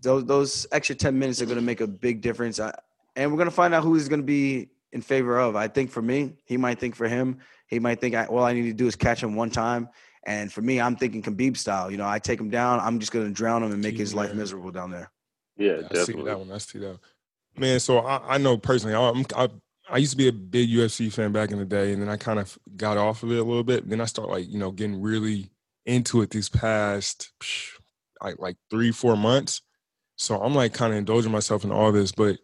those, 0.00 0.24
those 0.24 0.66
extra 0.72 0.94
10 0.94 1.18
minutes 1.18 1.42
are 1.42 1.44
going 1.44 1.58
to 1.58 1.62
make 1.62 1.82
a 1.82 1.86
big 1.86 2.22
difference. 2.22 2.58
I, 2.58 2.72
and 3.16 3.30
we're 3.30 3.36
going 3.36 3.50
to 3.50 3.54
find 3.54 3.74
out 3.74 3.82
who 3.82 3.92
he's 3.92 4.08
going 4.08 4.22
to 4.22 4.26
be 4.26 4.70
in 4.92 5.02
favor 5.02 5.38
of. 5.38 5.56
I 5.56 5.68
think 5.68 5.90
for 5.90 6.00
me, 6.00 6.38
he 6.46 6.56
might 6.56 6.78
think 6.78 6.94
for 6.96 7.06
him, 7.06 7.40
he 7.66 7.78
might 7.78 8.00
think 8.00 8.14
I, 8.14 8.24
all 8.24 8.44
I 8.44 8.54
need 8.54 8.62
to 8.62 8.72
do 8.72 8.86
is 8.86 8.96
catch 8.96 9.22
him 9.22 9.36
one 9.36 9.50
time. 9.50 9.90
And 10.24 10.50
for 10.50 10.62
me, 10.62 10.80
I'm 10.80 10.96
thinking 10.96 11.22
Khabib 11.22 11.58
style. 11.58 11.90
You 11.90 11.98
know, 11.98 12.08
I 12.08 12.18
take 12.18 12.40
him 12.40 12.48
down. 12.48 12.80
I'm 12.80 12.98
just 12.98 13.12
going 13.12 13.26
to 13.26 13.32
drown 13.32 13.62
him 13.62 13.72
and 13.72 13.82
make 13.82 13.98
his 13.98 14.14
life 14.14 14.32
miserable 14.32 14.70
down 14.70 14.90
there. 14.90 15.10
yeah, 15.58 15.72
I 15.72 15.80
see 15.80 15.98
definitely. 15.98 16.24
that 16.24 16.38
one. 16.38 16.50
I 16.50 16.56
see 16.56 16.78
that. 16.78 16.88
One. 16.88 16.98
Man, 17.58 17.78
so 17.78 17.98
I, 17.98 18.36
I 18.36 18.38
know 18.38 18.56
personally, 18.56 18.94
I'm, 18.94 19.26
I 19.36 19.50
I 19.90 19.98
used 19.98 20.12
to 20.12 20.16
be 20.16 20.28
a 20.28 20.32
big 20.32 20.68
UFC 20.68 21.12
fan 21.12 21.32
back 21.32 21.50
in 21.50 21.58
the 21.58 21.64
day, 21.64 21.92
and 21.92 22.00
then 22.00 22.08
I 22.08 22.16
kind 22.16 22.38
of 22.38 22.56
got 22.76 22.96
off 22.96 23.22
of 23.22 23.32
it 23.32 23.38
a 23.38 23.44
little 23.44 23.64
bit. 23.64 23.88
Then 23.88 24.00
I 24.00 24.04
start 24.04 24.30
like 24.30 24.48
you 24.48 24.58
know 24.58 24.70
getting 24.70 25.00
really 25.00 25.50
into 25.86 26.22
it 26.22 26.30
these 26.30 26.48
past 26.48 27.32
like 28.22 28.38
like 28.38 28.56
three 28.70 28.92
four 28.92 29.16
months. 29.16 29.62
So 30.16 30.40
I'm 30.40 30.54
like 30.54 30.74
kind 30.74 30.92
of 30.92 30.98
indulging 30.98 31.32
myself 31.32 31.64
in 31.64 31.72
all 31.72 31.92
this, 31.92 32.12
but 32.12 32.38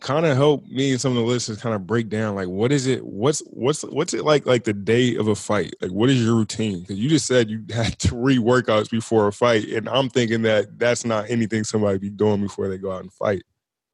kind 0.00 0.26
of 0.26 0.36
help 0.36 0.66
me 0.66 0.92
and 0.92 1.00
some 1.00 1.12
of 1.12 1.18
the 1.18 1.22
listeners 1.22 1.60
kind 1.60 1.74
of 1.74 1.86
break 1.86 2.08
down 2.08 2.34
like 2.34 2.48
what 2.48 2.72
is 2.72 2.86
it 2.86 3.04
what's 3.04 3.40
what's 3.50 3.82
what's 3.82 4.14
it 4.14 4.24
like 4.24 4.46
like 4.46 4.64
the 4.64 4.72
day 4.72 5.14
of 5.16 5.28
a 5.28 5.34
fight 5.34 5.74
like 5.80 5.90
what 5.90 6.08
is 6.08 6.22
your 6.24 6.34
routine 6.34 6.80
because 6.80 6.98
you 6.98 7.08
just 7.08 7.26
said 7.26 7.50
you 7.50 7.62
had 7.70 7.98
three 7.98 8.38
workouts 8.38 8.90
before 8.90 9.28
a 9.28 9.32
fight 9.32 9.68
and 9.68 9.88
i'm 9.88 10.08
thinking 10.08 10.42
that 10.42 10.78
that's 10.78 11.04
not 11.04 11.28
anything 11.28 11.62
somebody 11.62 11.98
be 11.98 12.10
doing 12.10 12.40
before 12.40 12.68
they 12.68 12.78
go 12.78 12.90
out 12.90 13.02
and 13.02 13.12
fight 13.12 13.42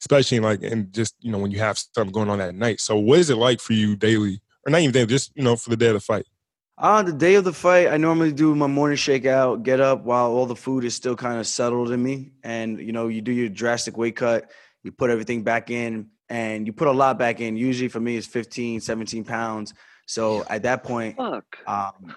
especially 0.01 0.41
like 0.41 0.63
and 0.63 0.93
just 0.93 1.15
you 1.21 1.33
know 1.33 1.39
when 1.39 1.51
you 1.51 1.59
have 1.59 1.79
something 1.79 2.13
going 2.13 2.29
on 2.31 2.39
that 2.39 2.55
night 2.55 2.81
so 2.81 2.97
what 2.97 3.19
is 3.19 3.31
it 3.31 3.37
like 3.37 3.61
for 3.61 3.73
you 3.73 3.97
daily 3.97 4.41
or 4.67 4.71
not 4.71 4.81
even 4.81 4.93
daily 4.93 5.07
just 5.07 5.33
you 5.35 5.43
know 5.43 5.57
for 5.57 5.71
the 5.71 5.77
day 5.77 5.89
of 5.89 5.95
the 5.95 6.01
fight 6.01 6.27
On 6.79 7.07
the 7.07 7.13
day 7.13 7.37
of 7.37 7.45
the 7.45 7.55
fight, 7.55 7.89
I 7.89 7.97
normally 7.97 8.33
do 8.33 8.55
my 8.55 8.67
morning 8.67 8.99
shakeout, 8.99 9.63
get 9.63 9.81
up 9.81 10.05
while 10.05 10.27
all 10.31 10.45
the 10.45 10.55
food 10.55 10.85
is 10.85 10.95
still 10.95 11.17
kind 11.17 11.41
of 11.41 11.47
settled 11.47 11.91
in 11.91 12.03
me. 12.03 12.33
And, 12.45 12.79
you 12.79 12.93
know, 12.93 13.09
you 13.09 13.23
do 13.23 13.33
your 13.33 13.49
drastic 13.49 13.97
weight 13.97 14.17
cut, 14.17 14.51
you 14.83 14.93
put 14.93 15.09
everything 15.09 15.43
back 15.43 15.71
in, 15.71 16.11
and 16.29 16.67
you 16.67 16.75
put 16.75 16.89
a 16.89 16.93
lot 16.93 17.19
back 17.19 17.41
in. 17.41 17.57
Usually 17.57 17.89
for 17.89 17.99
me, 17.99 18.19
it's 18.19 18.27
15, 18.27 18.81
17 18.83 19.25
pounds. 19.25 19.73
So 20.07 20.45
at 20.51 20.65
that 20.65 20.85
point, 20.85 21.17
Fuck. 21.17 21.57
um, 21.67 22.15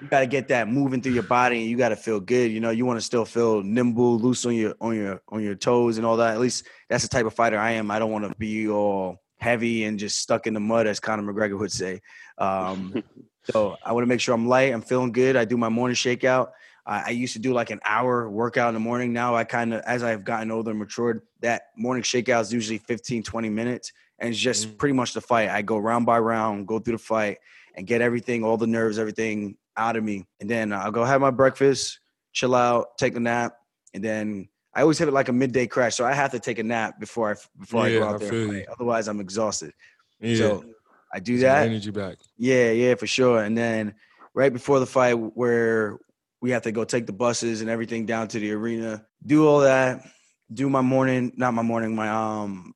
you 0.00 0.08
got 0.08 0.20
to 0.20 0.26
get 0.26 0.48
that 0.48 0.68
moving 0.68 1.02
through 1.02 1.12
your 1.12 1.22
body, 1.22 1.60
and 1.60 1.68
you 1.68 1.76
got 1.76 1.90
to 1.90 1.96
feel 1.96 2.20
good. 2.20 2.50
You 2.50 2.60
know, 2.60 2.70
you 2.70 2.86
want 2.86 2.98
to 2.98 3.04
still 3.04 3.24
feel 3.24 3.62
nimble, 3.62 4.18
loose 4.18 4.46
on 4.46 4.54
your 4.54 4.74
on 4.80 4.96
your 4.96 5.22
on 5.28 5.42
your 5.42 5.54
toes 5.54 5.98
and 5.98 6.06
all 6.06 6.16
that. 6.18 6.34
At 6.34 6.40
least 6.40 6.66
that's 6.88 7.02
the 7.02 7.08
type 7.08 7.26
of 7.26 7.34
fighter 7.34 7.58
I 7.58 7.72
am. 7.72 7.90
I 7.90 7.98
don't 7.98 8.10
want 8.10 8.24
to 8.24 8.34
be 8.38 8.68
all 8.68 9.18
heavy 9.38 9.84
and 9.84 9.98
just 9.98 10.18
stuck 10.18 10.46
in 10.46 10.54
the 10.54 10.60
mud, 10.60 10.86
as 10.86 11.00
Conor 11.00 11.30
McGregor 11.32 11.58
would 11.58 11.72
say. 11.72 12.00
Um, 12.38 12.94
so 13.50 13.76
I 13.84 13.92
want 13.92 14.02
to 14.02 14.08
make 14.08 14.20
sure 14.20 14.34
I'm 14.34 14.48
light. 14.48 14.72
I'm 14.72 14.82
feeling 14.82 15.12
good. 15.12 15.36
I 15.36 15.44
do 15.44 15.56
my 15.56 15.68
morning 15.68 15.94
shakeout. 15.96 16.50
I, 16.86 17.04
I 17.06 17.10
used 17.10 17.34
to 17.34 17.38
do 17.38 17.52
like 17.52 17.70
an 17.70 17.80
hour 17.84 18.28
workout 18.28 18.68
in 18.68 18.74
the 18.74 18.80
morning. 18.80 19.12
Now 19.12 19.34
I 19.34 19.44
kind 19.44 19.74
of, 19.74 19.82
as 19.82 20.02
I've 20.02 20.24
gotten 20.24 20.50
older 20.50 20.70
and 20.70 20.78
matured, 20.78 21.22
that 21.40 21.62
morning 21.76 22.02
shakeout 22.02 22.42
is 22.42 22.52
usually 22.52 22.78
15, 22.78 23.22
20 23.22 23.48
minutes. 23.48 23.92
And 24.18 24.30
it's 24.30 24.38
just 24.38 24.68
Mm. 24.68 24.78
pretty 24.78 24.92
much 24.92 25.14
the 25.14 25.20
fight. 25.22 25.48
I 25.48 25.62
go 25.62 25.78
round 25.78 26.04
by 26.04 26.18
round, 26.18 26.66
go 26.66 26.78
through 26.78 26.96
the 26.96 27.02
fight 27.02 27.38
and 27.74 27.86
get 27.86 28.02
everything, 28.02 28.44
all 28.44 28.58
the 28.58 28.66
nerves, 28.66 28.98
everything 28.98 29.56
out 29.80 29.96
of 29.96 30.04
me. 30.04 30.26
And 30.40 30.48
then 30.48 30.72
I'll 30.72 30.92
go 30.92 31.04
have 31.04 31.20
my 31.20 31.30
breakfast, 31.30 31.98
chill 32.32 32.54
out, 32.54 32.98
take 32.98 33.16
a 33.16 33.20
nap. 33.20 33.54
And 33.94 34.04
then 34.04 34.48
I 34.74 34.82
always 34.82 34.98
have 34.98 35.08
it 35.08 35.14
like 35.14 35.28
a 35.28 35.32
midday 35.32 35.66
crash. 35.66 35.96
So 35.96 36.04
I 36.04 36.12
have 36.12 36.30
to 36.32 36.38
take 36.38 36.58
a 36.58 36.62
nap 36.62 37.00
before 37.00 37.32
I, 37.32 37.34
before 37.58 37.84
I 37.84 37.88
Yeah, 37.88 37.98
go 38.00 38.04
I 38.04 38.08
out 38.10 38.20
there. 38.20 38.30
feel 38.30 38.42
and 38.42 38.54
you. 38.58 38.64
Otherwise 38.72 39.08
I'm 39.08 39.20
exhausted. 39.20 39.72
yeah 40.20 40.36
So 40.36 40.64
I 41.12 41.18
do 41.18 41.38
Get 41.38 41.42
that. 41.42 41.66
energy 41.66 41.90
back 41.90 42.18
Yeah, 42.36 42.70
yeah, 42.70 42.94
for 42.94 43.06
sure. 43.06 43.42
And 43.42 43.56
then 43.56 43.94
right 44.34 44.52
before 44.52 44.78
the 44.78 44.86
fight, 44.86 45.14
where 45.14 45.98
we 46.40 46.50
have 46.52 46.62
to 46.62 46.72
go 46.72 46.84
take 46.84 47.06
the 47.06 47.12
buses 47.12 47.62
and 47.62 47.70
everything 47.70 48.06
down 48.06 48.28
to 48.28 48.38
the 48.38 48.52
arena, 48.52 49.04
do 49.26 49.48
all 49.48 49.60
that, 49.60 50.06
do 50.52 50.68
my 50.68 50.82
morning, 50.82 51.32
not 51.36 51.54
my 51.54 51.62
morning, 51.62 51.94
my 51.94 52.08
um 52.08 52.74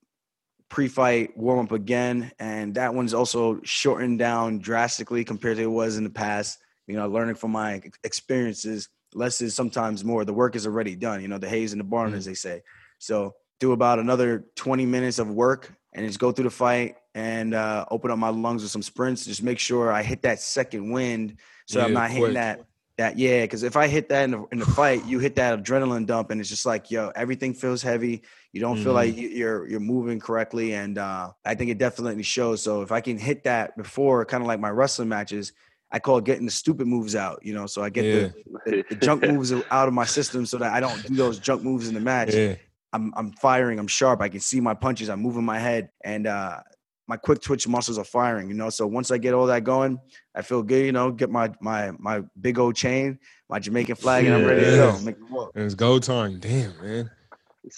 pre-fight 0.69 1.37
warm 1.37 1.67
up 1.67 1.73
again, 1.73 2.33
and 2.41 2.75
that 2.75 2.93
one's 2.95 3.15
also 3.15 3.61
shortened 3.63 4.19
down 4.19 4.59
drastically 4.59 5.25
compared 5.25 5.57
to 5.57 5.63
it 5.63 5.67
was 5.67 5.97
in 5.97 6.03
the 6.05 6.11
past. 6.11 6.59
You 6.87 6.97
know, 6.97 7.09
learning 7.09 7.37
from 7.37 7.53
my 7.53 7.81
experiences, 8.03 8.89
less 9.15 9.41
is 9.41 9.55
sometimes 9.55 10.05
more. 10.05 10.25
The 10.25 10.35
work 10.35 10.57
is 10.57 10.67
already 10.67 10.97
done. 10.97 11.23
You 11.23 11.29
know, 11.29 11.39
the 11.39 11.49
hay's 11.49 11.73
in 11.73 11.79
the 11.79 11.85
barn, 11.85 12.13
Mhm. 12.13 12.17
as 12.17 12.25
they 12.25 12.35
say. 12.35 12.63
So 12.99 13.35
do 13.61 13.73
about 13.73 13.99
another 13.99 14.45
20 14.57 14.85
minutes 14.87 15.19
of 15.19 15.29
work 15.31 15.73
and 15.93 16.07
just 16.07 16.19
go 16.19 16.33
through 16.33 16.45
the 16.45 16.51
fight 16.51 16.97
and 17.15 17.55
uh, 17.55 17.87
open 17.91 18.11
up 18.11 18.19
my 18.19 18.29
lungs 18.29 18.63
with 18.63 18.71
some 18.73 18.83
sprints. 18.83 19.25
Just 19.25 19.43
make 19.43 19.59
sure 19.59 19.93
I 19.93 20.03
hit 20.03 20.23
that 20.23 20.41
second 20.41 20.91
wind, 20.91 21.39
so 21.67 21.81
I'm 21.81 21.93
Yeah, 21.93 22.01
not 22.01 22.11
hitting 22.11 22.35
that. 22.35 22.65
That 22.97 23.19
yeah, 23.19 23.41
because 23.43 23.65
if 23.65 23.77
I 23.77 23.89
hit 23.89 24.09
that 24.11 24.23
in 24.23 24.31
the, 24.31 24.45
in 24.53 24.59
the 24.61 24.67
fight, 24.67 25.05
you 25.05 25.19
hit 25.19 25.35
that 25.35 25.59
adrenaline 25.59 26.07
dump, 26.07 26.31
and 26.31 26.41
it's 26.41 26.49
just 26.49 26.65
like 26.65 26.93
yo, 26.93 27.11
everything 27.17 27.53
feels 27.53 27.83
heavy. 27.83 28.23
You 28.53 28.61
don't 28.61 28.77
feel 28.77 28.93
Mhm. 28.93 28.95
like 28.95 29.17
you- 29.17 29.29
you're 29.31 29.69
you're 29.69 29.81
moving 29.81 30.21
correctly, 30.21 30.75
and 30.75 30.97
uh, 30.97 31.33
I 31.45 31.57
think 31.57 31.71
it 31.73 31.79
definitely 31.79 32.23
shows. 32.23 32.63
So 32.63 32.83
if 32.83 32.93
I 32.93 33.01
can 33.01 33.19
hit 33.19 33.43
that 33.45 33.77
before, 33.77 34.25
kind 34.25 34.43
of 34.45 34.47
like 34.47 34.61
my 34.61 34.71
wrestling 34.71 35.09
matches, 35.09 35.53
I 35.95 36.01
call 36.01 36.19
it 36.19 36.25
getting 36.25 36.45
the 36.45 36.51
stupid 36.51 36.89
moves 36.89 37.15
out. 37.15 37.39
You 37.43 37.55
know, 37.55 37.67
so 37.67 37.81
I 37.81 37.89
get 37.89 38.05
yeah. 38.05 38.13
the, 38.15 38.35
the, 38.67 38.85
the, 38.91 38.97
junk 38.97 39.23
moves 39.29 39.53
out 39.53 39.87
of 39.87 39.95
my 39.95 40.05
system 40.05 40.45
so 40.45 40.59
that 40.59 40.73
I 40.73 40.81
don't 40.81 41.01
do 41.07 41.15
those 41.15 41.39
junk 41.39 41.63
moves 41.63 41.87
in 41.87 41.95
the 41.95 42.01
match. 42.01 42.35
Yeah. 42.35 42.57
I'm 42.93 43.15
I'm 43.17 43.31
firing. 43.35 43.79
I'm 43.79 43.87
sharp. 43.87 44.21
I 44.21 44.29
can 44.29 44.41
see 44.41 44.61
my 44.61 44.75
punches. 44.75 45.09
I'm 45.09 45.23
moving 45.23 45.45
my 45.45 45.61
head, 45.61 45.91
and 46.03 46.27
uh, 46.27 46.61
my 47.07 47.17
quick 47.17 47.41
twitch 47.41 47.69
muscles 47.69 47.97
are 47.97 48.05
firing. 48.05 48.49
You 48.49 48.55
know, 48.55 48.71
so 48.71 48.89
once 48.89 49.13
I 49.13 49.19
get 49.19 49.35
all 49.35 49.47
that 49.47 49.63
going, 49.63 50.01
I 50.35 50.43
feel 50.43 50.65
good. 50.65 50.85
You 50.85 50.93
know, 50.93 51.13
get 51.13 51.31
my 51.31 51.53
my 51.61 51.93
my 51.97 52.23
big 52.41 52.59
old 52.59 52.75
chain, 52.75 53.21
my 53.49 53.61
Jamaican 53.61 53.95
flag, 53.95 54.25
yeah. 54.25 54.35
and 54.35 54.43
I'm 54.43 54.49
ready 54.49 54.65
to 54.65 54.71
go. 54.77 54.99
Make 55.01 55.17
it 55.17 55.51
And 55.55 55.65
it's 55.65 55.77
go 55.77 56.01
time. 56.01 56.41
Damn, 56.41 56.73
man. 56.83 57.11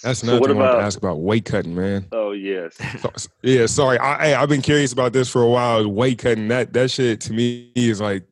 That's 0.03 0.23
another 0.23 0.39
so 0.39 0.45
thing 0.47 0.55
about, 0.57 0.65
I 0.65 0.69
want 0.69 0.79
to 0.81 0.85
ask 0.85 0.97
about 0.97 1.19
weight 1.21 1.45
cutting, 1.45 1.75
man. 1.75 2.05
Oh 2.11 2.31
yes. 2.31 2.77
So, 2.99 3.29
yeah, 3.41 3.65
sorry. 3.65 3.97
I 3.99 4.41
I've 4.41 4.49
been 4.49 4.61
curious 4.61 4.91
about 4.91 5.13
this 5.13 5.29
for 5.29 5.41
a 5.41 5.47
while. 5.47 5.87
Weight 5.87 6.19
cutting 6.19 6.47
that 6.49 6.73
that 6.73 6.91
shit 6.91 7.21
to 7.21 7.33
me 7.33 7.71
is 7.75 8.01
like 8.01 8.23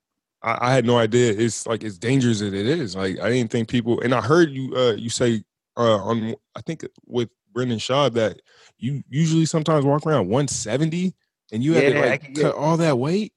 I, 0.44 0.70
I, 0.70 0.74
had 0.74 0.86
no 0.86 0.98
idea. 0.98 1.32
It's 1.32 1.66
like 1.66 1.84
it's 1.84 1.98
dangerous 1.98 2.42
as 2.42 2.54
it 2.54 2.66
is. 2.66 2.96
Like 2.96 3.20
I 3.20 3.30
didn't 3.30 3.52
think 3.52 3.70
people. 3.70 4.02
And 4.02 4.14
I 4.14 4.22
heard 4.22 4.52
you 4.52 4.76
uh 4.76 4.94
you 4.94 5.10
say 5.10 5.44
uh 5.78 5.98
on 5.98 6.36
I 6.56 6.62
think 6.62 6.86
with 7.06 7.30
Brendan 7.54 7.80
Schaub 7.80 8.14
that 8.14 8.42
you 8.78 9.04
usually 9.10 9.46
sometimes 9.46 9.86
walk 9.86 10.06
around 10.06 10.28
170 10.28 11.14
and 11.52 11.64
you 11.64 11.74
yeah, 11.74 11.80
have 11.80 11.94
to 11.94 12.00
like 12.00 12.22
cut 12.22 12.34
get, 12.34 12.54
all 12.54 12.78
that 12.78 12.98
weight. 12.98 13.34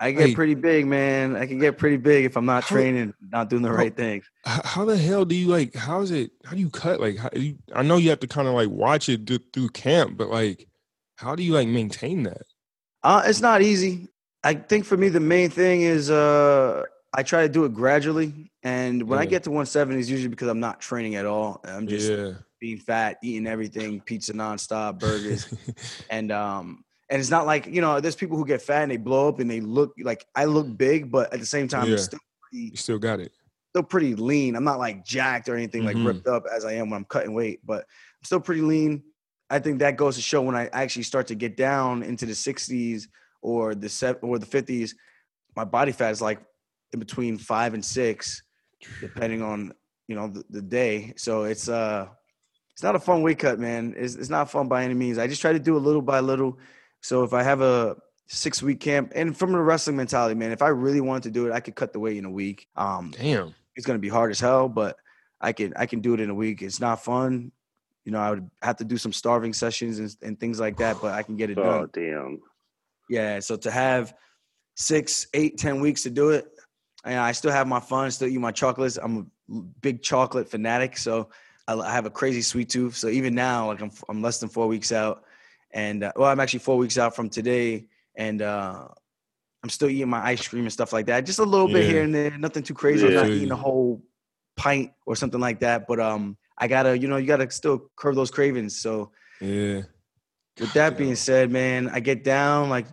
I 0.00 0.12
get 0.12 0.34
pretty 0.34 0.54
big, 0.54 0.86
man. 0.86 1.34
I 1.34 1.46
can 1.46 1.58
get 1.58 1.76
pretty 1.76 1.96
big 1.96 2.24
if 2.24 2.36
I'm 2.36 2.46
not 2.46 2.62
how, 2.62 2.76
training, 2.76 3.14
not 3.20 3.50
doing 3.50 3.62
the 3.62 3.68
how, 3.68 3.74
right 3.74 3.94
things. 3.94 4.30
How 4.44 4.84
the 4.84 4.96
hell 4.96 5.24
do 5.24 5.34
you 5.34 5.48
like? 5.48 5.74
How 5.74 6.00
is 6.00 6.12
it? 6.12 6.30
How 6.44 6.52
do 6.52 6.60
you 6.60 6.70
cut? 6.70 7.00
Like, 7.00 7.16
how, 7.16 7.30
you, 7.32 7.58
I 7.74 7.82
know 7.82 7.96
you 7.96 8.10
have 8.10 8.20
to 8.20 8.28
kind 8.28 8.46
of 8.46 8.54
like 8.54 8.70
watch 8.70 9.08
it 9.08 9.24
do, 9.24 9.38
through 9.52 9.70
camp, 9.70 10.16
but 10.16 10.28
like, 10.28 10.68
how 11.16 11.34
do 11.34 11.42
you 11.42 11.52
like 11.52 11.66
maintain 11.66 12.22
that? 12.24 12.42
Uh, 13.02 13.22
it's 13.26 13.40
not 13.40 13.60
easy. 13.60 14.08
I 14.44 14.54
think 14.54 14.84
for 14.84 14.96
me, 14.96 15.08
the 15.08 15.20
main 15.20 15.50
thing 15.50 15.82
is 15.82 16.10
uh, 16.10 16.84
I 17.12 17.22
try 17.24 17.42
to 17.42 17.48
do 17.48 17.64
it 17.64 17.74
gradually. 17.74 18.52
And 18.62 19.02
when 19.02 19.18
yeah. 19.18 19.22
I 19.22 19.26
get 19.26 19.42
to 19.44 19.50
170, 19.50 19.98
it's 19.98 20.08
usually 20.08 20.28
because 20.28 20.48
I'm 20.48 20.60
not 20.60 20.80
training 20.80 21.16
at 21.16 21.26
all. 21.26 21.60
I'm 21.64 21.88
just 21.88 22.10
yeah. 22.10 22.34
being 22.60 22.78
fat, 22.78 23.18
eating 23.22 23.46
everything, 23.46 24.00
pizza 24.00 24.32
nonstop, 24.32 25.00
burgers, 25.00 25.52
and 26.10 26.30
um, 26.30 26.84
and 27.10 27.20
it's 27.20 27.30
not 27.30 27.46
like 27.46 27.66
you 27.66 27.80
know, 27.80 28.00
there's 28.00 28.16
people 28.16 28.36
who 28.36 28.46
get 28.46 28.62
fat 28.62 28.82
and 28.82 28.90
they 28.90 28.96
blow 28.96 29.28
up 29.28 29.40
and 29.40 29.50
they 29.50 29.60
look 29.60 29.94
like 30.02 30.26
I 30.34 30.44
look 30.44 30.76
big, 30.76 31.10
but 31.10 31.32
at 31.32 31.40
the 31.40 31.46
same 31.46 31.68
time, 31.68 31.88
yeah. 31.88 31.96
still 31.96 32.20
pretty, 32.42 32.64
you 32.66 32.76
still 32.76 32.98
got 32.98 33.20
it. 33.20 33.32
Still 33.70 33.82
pretty 33.82 34.14
lean. 34.14 34.56
I'm 34.56 34.64
not 34.64 34.78
like 34.78 35.04
jacked 35.04 35.48
or 35.48 35.56
anything 35.56 35.82
mm-hmm. 35.82 36.04
like 36.04 36.14
ripped 36.14 36.26
up 36.26 36.44
as 36.54 36.64
I 36.64 36.74
am 36.74 36.90
when 36.90 36.98
I'm 36.98 37.04
cutting 37.04 37.34
weight, 37.34 37.60
but 37.64 37.80
I'm 37.80 38.24
still 38.24 38.40
pretty 38.40 38.62
lean. 38.62 39.02
I 39.50 39.58
think 39.58 39.78
that 39.78 39.96
goes 39.96 40.16
to 40.16 40.22
show 40.22 40.42
when 40.42 40.54
I 40.54 40.66
actually 40.72 41.04
start 41.04 41.28
to 41.28 41.34
get 41.34 41.56
down 41.56 42.02
into 42.02 42.26
the 42.26 42.32
60s 42.32 43.06
or 43.40 43.74
the 43.74 43.88
set 43.88 44.18
or 44.22 44.38
the 44.38 44.46
50s, 44.46 44.92
my 45.56 45.64
body 45.64 45.92
fat 45.92 46.10
is 46.10 46.20
like 46.20 46.40
in 46.92 46.98
between 46.98 47.38
five 47.38 47.74
and 47.74 47.84
six, 47.84 48.42
depending 49.00 49.42
on 49.42 49.72
you 50.06 50.16
know 50.16 50.28
the, 50.28 50.44
the 50.50 50.62
day. 50.62 51.14
So 51.16 51.44
it's 51.44 51.68
uh 51.68 52.08
it's 52.72 52.82
not 52.82 52.94
a 52.94 53.00
fun 53.00 53.22
weight 53.22 53.40
cut, 53.40 53.58
man. 53.58 53.94
It's, 53.96 54.14
it's 54.14 54.28
not 54.28 54.50
fun 54.50 54.68
by 54.68 54.84
any 54.84 54.94
means. 54.94 55.18
I 55.18 55.26
just 55.26 55.40
try 55.40 55.52
to 55.52 55.58
do 55.58 55.76
a 55.76 55.78
little 55.78 56.00
by 56.00 56.20
little 56.20 56.58
so 57.08 57.24
if 57.24 57.32
I 57.32 57.42
have 57.42 57.62
a 57.62 57.96
six 58.26 58.62
week 58.62 58.80
camp, 58.80 59.12
and 59.14 59.34
from 59.34 59.54
a 59.54 59.62
wrestling 59.62 59.96
mentality, 59.96 60.34
man, 60.34 60.52
if 60.52 60.60
I 60.60 60.68
really 60.68 61.00
wanted 61.00 61.22
to 61.22 61.30
do 61.30 61.46
it, 61.46 61.52
I 61.54 61.60
could 61.60 61.74
cut 61.74 61.94
the 61.94 61.98
weight 61.98 62.18
in 62.18 62.26
a 62.26 62.30
week. 62.30 62.68
Um, 62.76 63.14
Damn, 63.16 63.54
it's 63.76 63.86
gonna 63.86 63.98
be 63.98 64.10
hard 64.10 64.30
as 64.30 64.38
hell, 64.38 64.68
but 64.68 64.96
I 65.40 65.52
can 65.52 65.72
I 65.74 65.86
can 65.86 66.00
do 66.00 66.12
it 66.12 66.20
in 66.20 66.28
a 66.28 66.34
week. 66.34 66.60
It's 66.60 66.80
not 66.80 67.02
fun. 67.02 67.50
You 68.04 68.12
know, 68.12 68.18
I 68.18 68.28
would 68.28 68.50
have 68.60 68.76
to 68.76 68.84
do 68.84 68.98
some 68.98 69.14
starving 69.14 69.54
sessions 69.54 69.98
and, 70.00 70.14
and 70.20 70.38
things 70.38 70.60
like 70.60 70.76
that, 70.76 70.98
but 71.00 71.14
I 71.14 71.22
can 71.22 71.38
get 71.38 71.48
it 71.48 71.56
oh, 71.56 71.62
done. 71.62 71.80
Oh 71.80 71.86
damn. 71.86 72.40
Yeah. 73.08 73.40
So 73.40 73.56
to 73.56 73.70
have 73.70 74.12
six, 74.74 75.28
eight, 75.32 75.56
ten 75.56 75.80
weeks 75.80 76.02
to 76.02 76.10
do 76.10 76.28
it, 76.28 76.46
and 77.06 77.18
I 77.18 77.32
still 77.32 77.52
have 77.52 77.66
my 77.66 77.80
fun, 77.80 78.10
still 78.10 78.28
eat 78.28 78.36
my 78.36 78.52
chocolates. 78.52 78.98
I'm 78.98 79.30
a 79.50 79.62
big 79.80 80.02
chocolate 80.02 80.50
fanatic, 80.50 80.98
so 80.98 81.30
I 81.68 81.90
have 81.90 82.04
a 82.04 82.10
crazy 82.10 82.42
sweet 82.42 82.68
tooth. 82.68 82.96
So 82.96 83.08
even 83.08 83.34
now, 83.34 83.68
like 83.68 83.80
I'm, 83.80 83.92
I'm 84.10 84.20
less 84.20 84.40
than 84.40 84.50
four 84.50 84.66
weeks 84.66 84.92
out 84.92 85.24
and 85.72 86.04
uh, 86.04 86.12
well, 86.16 86.28
I'm 86.28 86.40
actually 86.40 86.60
four 86.60 86.76
weeks 86.76 86.98
out 86.98 87.14
from 87.14 87.28
today, 87.28 87.86
and 88.14 88.42
uh, 88.42 88.88
I'm 89.62 89.70
still 89.70 89.88
eating 89.88 90.08
my 90.08 90.24
ice 90.24 90.46
cream 90.46 90.64
and 90.64 90.72
stuff 90.72 90.92
like 90.92 91.06
that. 91.06 91.26
Just 91.26 91.38
a 91.38 91.44
little 91.44 91.68
bit 91.68 91.84
here 91.84 92.02
and 92.02 92.14
there, 92.14 92.36
nothing 92.38 92.62
too 92.62 92.74
crazy. 92.74 93.06
Yeah. 93.06 93.20
I'm 93.20 93.28
not 93.28 93.28
eating 93.28 93.50
a 93.50 93.56
whole 93.56 94.02
pint 94.56 94.92
or 95.06 95.16
something 95.16 95.40
like 95.40 95.60
that, 95.60 95.86
but 95.86 96.00
um, 96.00 96.36
I 96.56 96.68
gotta, 96.68 96.98
you 96.98 97.08
know, 97.08 97.16
you 97.16 97.26
gotta 97.26 97.50
still 97.50 97.90
curb 97.96 98.14
those 98.14 98.30
cravings. 98.30 98.80
So 98.80 99.12
yeah. 99.40 99.82
With 100.58 100.72
that 100.72 100.98
being 100.98 101.14
said, 101.14 101.52
man, 101.52 101.88
I 101.88 102.00
get 102.00 102.24
down 102.24 102.68
like 102.68 102.86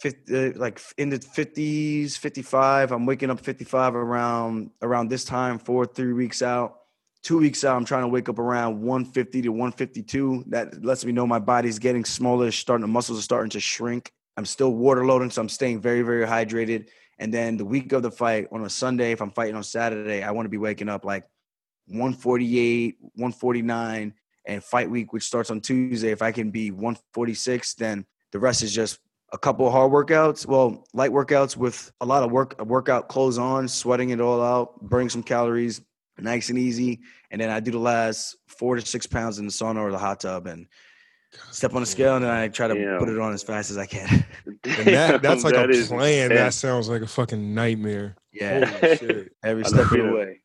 50, 0.00 0.36
uh, 0.36 0.52
like 0.56 0.80
in 0.98 1.10
the 1.10 1.18
50s, 1.18 2.18
55. 2.18 2.90
I'm 2.90 3.06
waking 3.06 3.30
up 3.30 3.38
55 3.38 3.94
around 3.94 4.70
around 4.82 5.08
this 5.08 5.24
time, 5.24 5.58
four, 5.60 5.86
three 5.86 6.12
weeks 6.12 6.42
out 6.42 6.80
two 7.24 7.38
weeks 7.38 7.64
out, 7.64 7.76
I'm 7.76 7.84
trying 7.84 8.02
to 8.02 8.08
wake 8.08 8.28
up 8.28 8.38
around 8.38 8.82
150 8.82 9.42
to 9.42 9.48
152. 9.48 10.44
That 10.48 10.84
lets 10.84 11.04
me 11.04 11.12
know 11.12 11.26
my 11.26 11.38
body's 11.38 11.78
getting 11.78 12.04
smaller, 12.04 12.50
starting 12.52 12.82
the 12.82 12.88
muscles 12.88 13.18
are 13.18 13.22
starting 13.22 13.50
to 13.50 13.60
shrink. 13.60 14.12
I'm 14.36 14.44
still 14.44 14.72
water 14.72 15.04
loading, 15.04 15.30
so 15.30 15.40
I'm 15.40 15.48
staying 15.48 15.80
very, 15.80 16.02
very 16.02 16.26
hydrated. 16.26 16.88
And 17.18 17.32
then 17.32 17.56
the 17.56 17.64
week 17.64 17.92
of 17.92 18.02
the 18.02 18.10
fight 18.10 18.48
on 18.52 18.64
a 18.64 18.70
Sunday, 18.70 19.12
if 19.12 19.22
I'm 19.22 19.30
fighting 19.30 19.54
on 19.54 19.62
Saturday, 19.62 20.22
I 20.22 20.30
want 20.32 20.46
to 20.46 20.50
be 20.50 20.58
waking 20.58 20.88
up 20.88 21.04
like 21.04 21.24
148, 21.86 22.96
149, 23.00 24.14
and 24.46 24.64
fight 24.64 24.90
week, 24.90 25.12
which 25.12 25.22
starts 25.22 25.50
on 25.50 25.60
Tuesday. 25.60 26.10
If 26.10 26.20
I 26.20 26.32
can 26.32 26.50
be 26.50 26.70
146, 26.70 27.74
then 27.74 28.04
the 28.32 28.38
rest 28.38 28.62
is 28.62 28.74
just 28.74 28.98
a 29.32 29.38
couple 29.38 29.66
of 29.66 29.72
hard 29.72 29.90
workouts. 29.90 30.46
Well, 30.46 30.84
light 30.92 31.10
workouts 31.12 31.56
with 31.56 31.90
a 32.00 32.06
lot 32.06 32.22
of 32.22 32.30
work 32.30 32.60
workout 32.60 33.08
clothes 33.08 33.38
on, 33.38 33.68
sweating 33.68 34.10
it 34.10 34.20
all 34.20 34.42
out, 34.42 34.82
burning 34.82 35.08
some 35.08 35.22
calories, 35.22 35.80
nice 36.18 36.50
and 36.50 36.58
easy. 36.58 37.00
And 37.30 37.40
then 37.40 37.50
I 37.50 37.60
do 37.60 37.70
the 37.70 37.78
last 37.78 38.36
four 38.46 38.76
to 38.76 38.84
six 38.84 39.06
pounds 39.06 39.38
in 39.38 39.46
the 39.46 39.52
sauna 39.52 39.78
or 39.78 39.90
the 39.90 39.98
hot 39.98 40.20
tub 40.20 40.46
and 40.46 40.66
step 41.50 41.74
on 41.74 41.82
the 41.82 41.86
scale 41.86 42.14
and 42.14 42.24
then 42.24 42.30
I 42.30 42.48
try 42.48 42.68
to 42.68 42.74
Damn. 42.74 42.98
put 42.98 43.08
it 43.08 43.18
on 43.18 43.32
as 43.32 43.42
fast 43.42 43.70
as 43.70 43.78
I 43.78 43.86
can. 43.86 44.24
and 44.46 44.86
that, 44.86 45.22
that's 45.22 45.42
like 45.42 45.54
that 45.54 45.70
a 45.70 45.86
plan. 45.86 46.28
That 46.30 46.54
sounds 46.54 46.88
like 46.88 47.02
a 47.02 47.06
fucking 47.06 47.54
nightmare. 47.54 48.16
Yeah. 48.32 48.70
Every 49.42 49.64
step 49.64 49.84
of 49.84 49.90
the 49.90 50.12
way. 50.14 50.40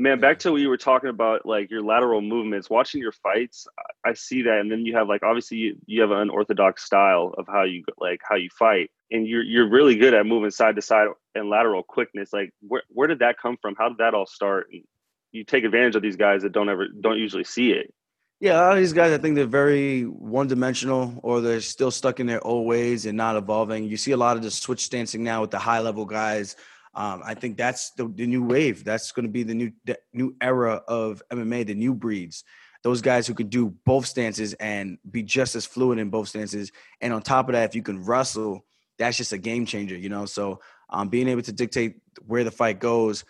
Man, 0.00 0.18
back 0.18 0.38
to 0.38 0.52
what 0.52 0.62
you 0.62 0.70
were 0.70 0.78
talking 0.78 1.10
about, 1.10 1.44
like 1.44 1.70
your 1.70 1.82
lateral 1.82 2.22
movements. 2.22 2.70
Watching 2.70 3.02
your 3.02 3.12
fights, 3.12 3.66
I 4.02 4.14
see 4.14 4.40
that, 4.40 4.60
and 4.60 4.72
then 4.72 4.86
you 4.86 4.96
have 4.96 5.08
like 5.08 5.22
obviously 5.22 5.58
you, 5.58 5.76
you 5.84 6.00
have 6.00 6.10
an 6.10 6.16
unorthodox 6.16 6.84
style 6.84 7.34
of 7.36 7.46
how 7.46 7.64
you 7.64 7.84
like 7.98 8.22
how 8.26 8.36
you 8.36 8.48
fight, 8.58 8.90
and 9.10 9.26
you're 9.26 9.42
you're 9.42 9.68
really 9.68 9.96
good 9.96 10.14
at 10.14 10.24
moving 10.24 10.50
side 10.50 10.76
to 10.76 10.82
side 10.82 11.08
and 11.34 11.50
lateral 11.50 11.82
quickness. 11.82 12.32
Like 12.32 12.50
where 12.66 12.82
where 12.88 13.08
did 13.08 13.18
that 13.18 13.36
come 13.38 13.58
from? 13.60 13.74
How 13.76 13.90
did 13.90 13.98
that 13.98 14.14
all 14.14 14.24
start? 14.24 14.68
And 14.72 14.84
you 15.32 15.44
take 15.44 15.64
advantage 15.64 15.96
of 15.96 16.02
these 16.02 16.16
guys 16.16 16.40
that 16.44 16.52
don't 16.52 16.70
ever 16.70 16.88
don't 16.88 17.18
usually 17.18 17.44
see 17.44 17.72
it. 17.72 17.92
Yeah, 18.40 18.54
a 18.54 18.60
lot 18.62 18.72
of 18.72 18.78
these 18.78 18.94
guys, 18.94 19.12
I 19.12 19.18
think 19.18 19.34
they're 19.34 19.44
very 19.44 20.04
one 20.04 20.48
dimensional 20.48 21.20
or 21.22 21.42
they're 21.42 21.60
still 21.60 21.90
stuck 21.90 22.20
in 22.20 22.26
their 22.26 22.42
old 22.42 22.66
ways 22.66 23.04
and 23.04 23.18
not 23.18 23.36
evolving. 23.36 23.84
You 23.84 23.98
see 23.98 24.12
a 24.12 24.16
lot 24.16 24.38
of 24.38 24.42
the 24.42 24.50
switch 24.50 24.88
dancing 24.88 25.22
now 25.22 25.42
with 25.42 25.50
the 25.50 25.58
high 25.58 25.80
level 25.80 26.06
guys 26.06 26.56
um, 26.94 27.22
I 27.24 27.34
think 27.34 27.56
that's 27.56 27.90
the, 27.92 28.08
the 28.08 28.26
new 28.26 28.42
wave. 28.42 28.84
That's 28.84 29.12
going 29.12 29.26
to 29.26 29.32
be 29.32 29.42
the 29.42 29.54
new 29.54 29.72
the 29.84 29.98
new 30.12 30.34
era 30.40 30.82
of 30.88 31.22
MMA, 31.30 31.66
the 31.66 31.74
new 31.74 31.94
breeds. 31.94 32.44
Those 32.82 33.02
guys 33.02 33.26
who 33.26 33.34
can 33.34 33.48
do 33.48 33.74
both 33.84 34.06
stances 34.06 34.54
and 34.54 34.98
be 35.08 35.22
just 35.22 35.54
as 35.54 35.66
fluid 35.66 35.98
in 35.98 36.08
both 36.08 36.28
stances. 36.28 36.72
And 37.00 37.12
on 37.12 37.22
top 37.22 37.48
of 37.48 37.52
that, 37.52 37.68
if 37.68 37.74
you 37.74 37.82
can 37.82 38.04
wrestle, 38.04 38.64
that's 38.98 39.16
just 39.16 39.32
a 39.32 39.38
game 39.38 39.66
changer, 39.66 39.96
you 39.96 40.08
know. 40.08 40.24
So 40.24 40.60
um, 40.88 41.08
being 41.08 41.28
able 41.28 41.42
to 41.42 41.52
dictate 41.52 41.96
where 42.26 42.42
the 42.42 42.50
fight 42.50 42.80
goes, 42.80 43.24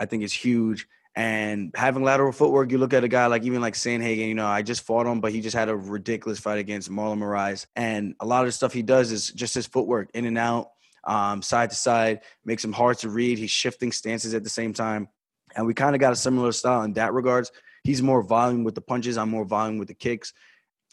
I 0.00 0.06
think 0.06 0.22
is 0.22 0.32
huge. 0.32 0.88
And 1.16 1.72
having 1.76 2.02
lateral 2.02 2.32
footwork, 2.32 2.72
you 2.72 2.78
look 2.78 2.92
at 2.92 3.04
a 3.04 3.08
guy 3.08 3.26
like 3.26 3.44
even 3.44 3.60
like 3.60 3.74
Sandhagen, 3.74 4.26
you 4.26 4.34
know, 4.34 4.46
I 4.46 4.62
just 4.62 4.82
fought 4.82 5.06
him, 5.06 5.20
but 5.20 5.30
he 5.30 5.40
just 5.40 5.54
had 5.54 5.68
a 5.68 5.76
ridiculous 5.76 6.40
fight 6.40 6.58
against 6.58 6.90
Marlon 6.90 7.18
Moraes. 7.18 7.66
And 7.76 8.16
a 8.18 8.26
lot 8.26 8.40
of 8.40 8.48
the 8.48 8.52
stuff 8.52 8.72
he 8.72 8.82
does 8.82 9.12
is 9.12 9.30
just 9.30 9.54
his 9.54 9.66
footwork 9.66 10.10
in 10.14 10.24
and 10.24 10.36
out, 10.36 10.70
um, 11.06 11.42
side 11.42 11.70
to 11.70 11.76
side, 11.76 12.20
makes 12.44 12.64
him 12.64 12.72
hard 12.72 12.98
to 12.98 13.08
read. 13.08 13.38
He's 13.38 13.50
shifting 13.50 13.92
stances 13.92 14.34
at 14.34 14.44
the 14.44 14.50
same 14.50 14.72
time. 14.72 15.08
And 15.56 15.66
we 15.66 15.74
kind 15.74 15.94
of 15.94 16.00
got 16.00 16.12
a 16.12 16.16
similar 16.16 16.52
style 16.52 16.82
in 16.82 16.94
that 16.94 17.12
regards. 17.12 17.52
He's 17.84 18.02
more 18.02 18.22
volume 18.22 18.64
with 18.64 18.74
the 18.74 18.80
punches. 18.80 19.18
I'm 19.18 19.30
more 19.30 19.44
volume 19.44 19.78
with 19.78 19.88
the 19.88 19.94
kicks. 19.94 20.32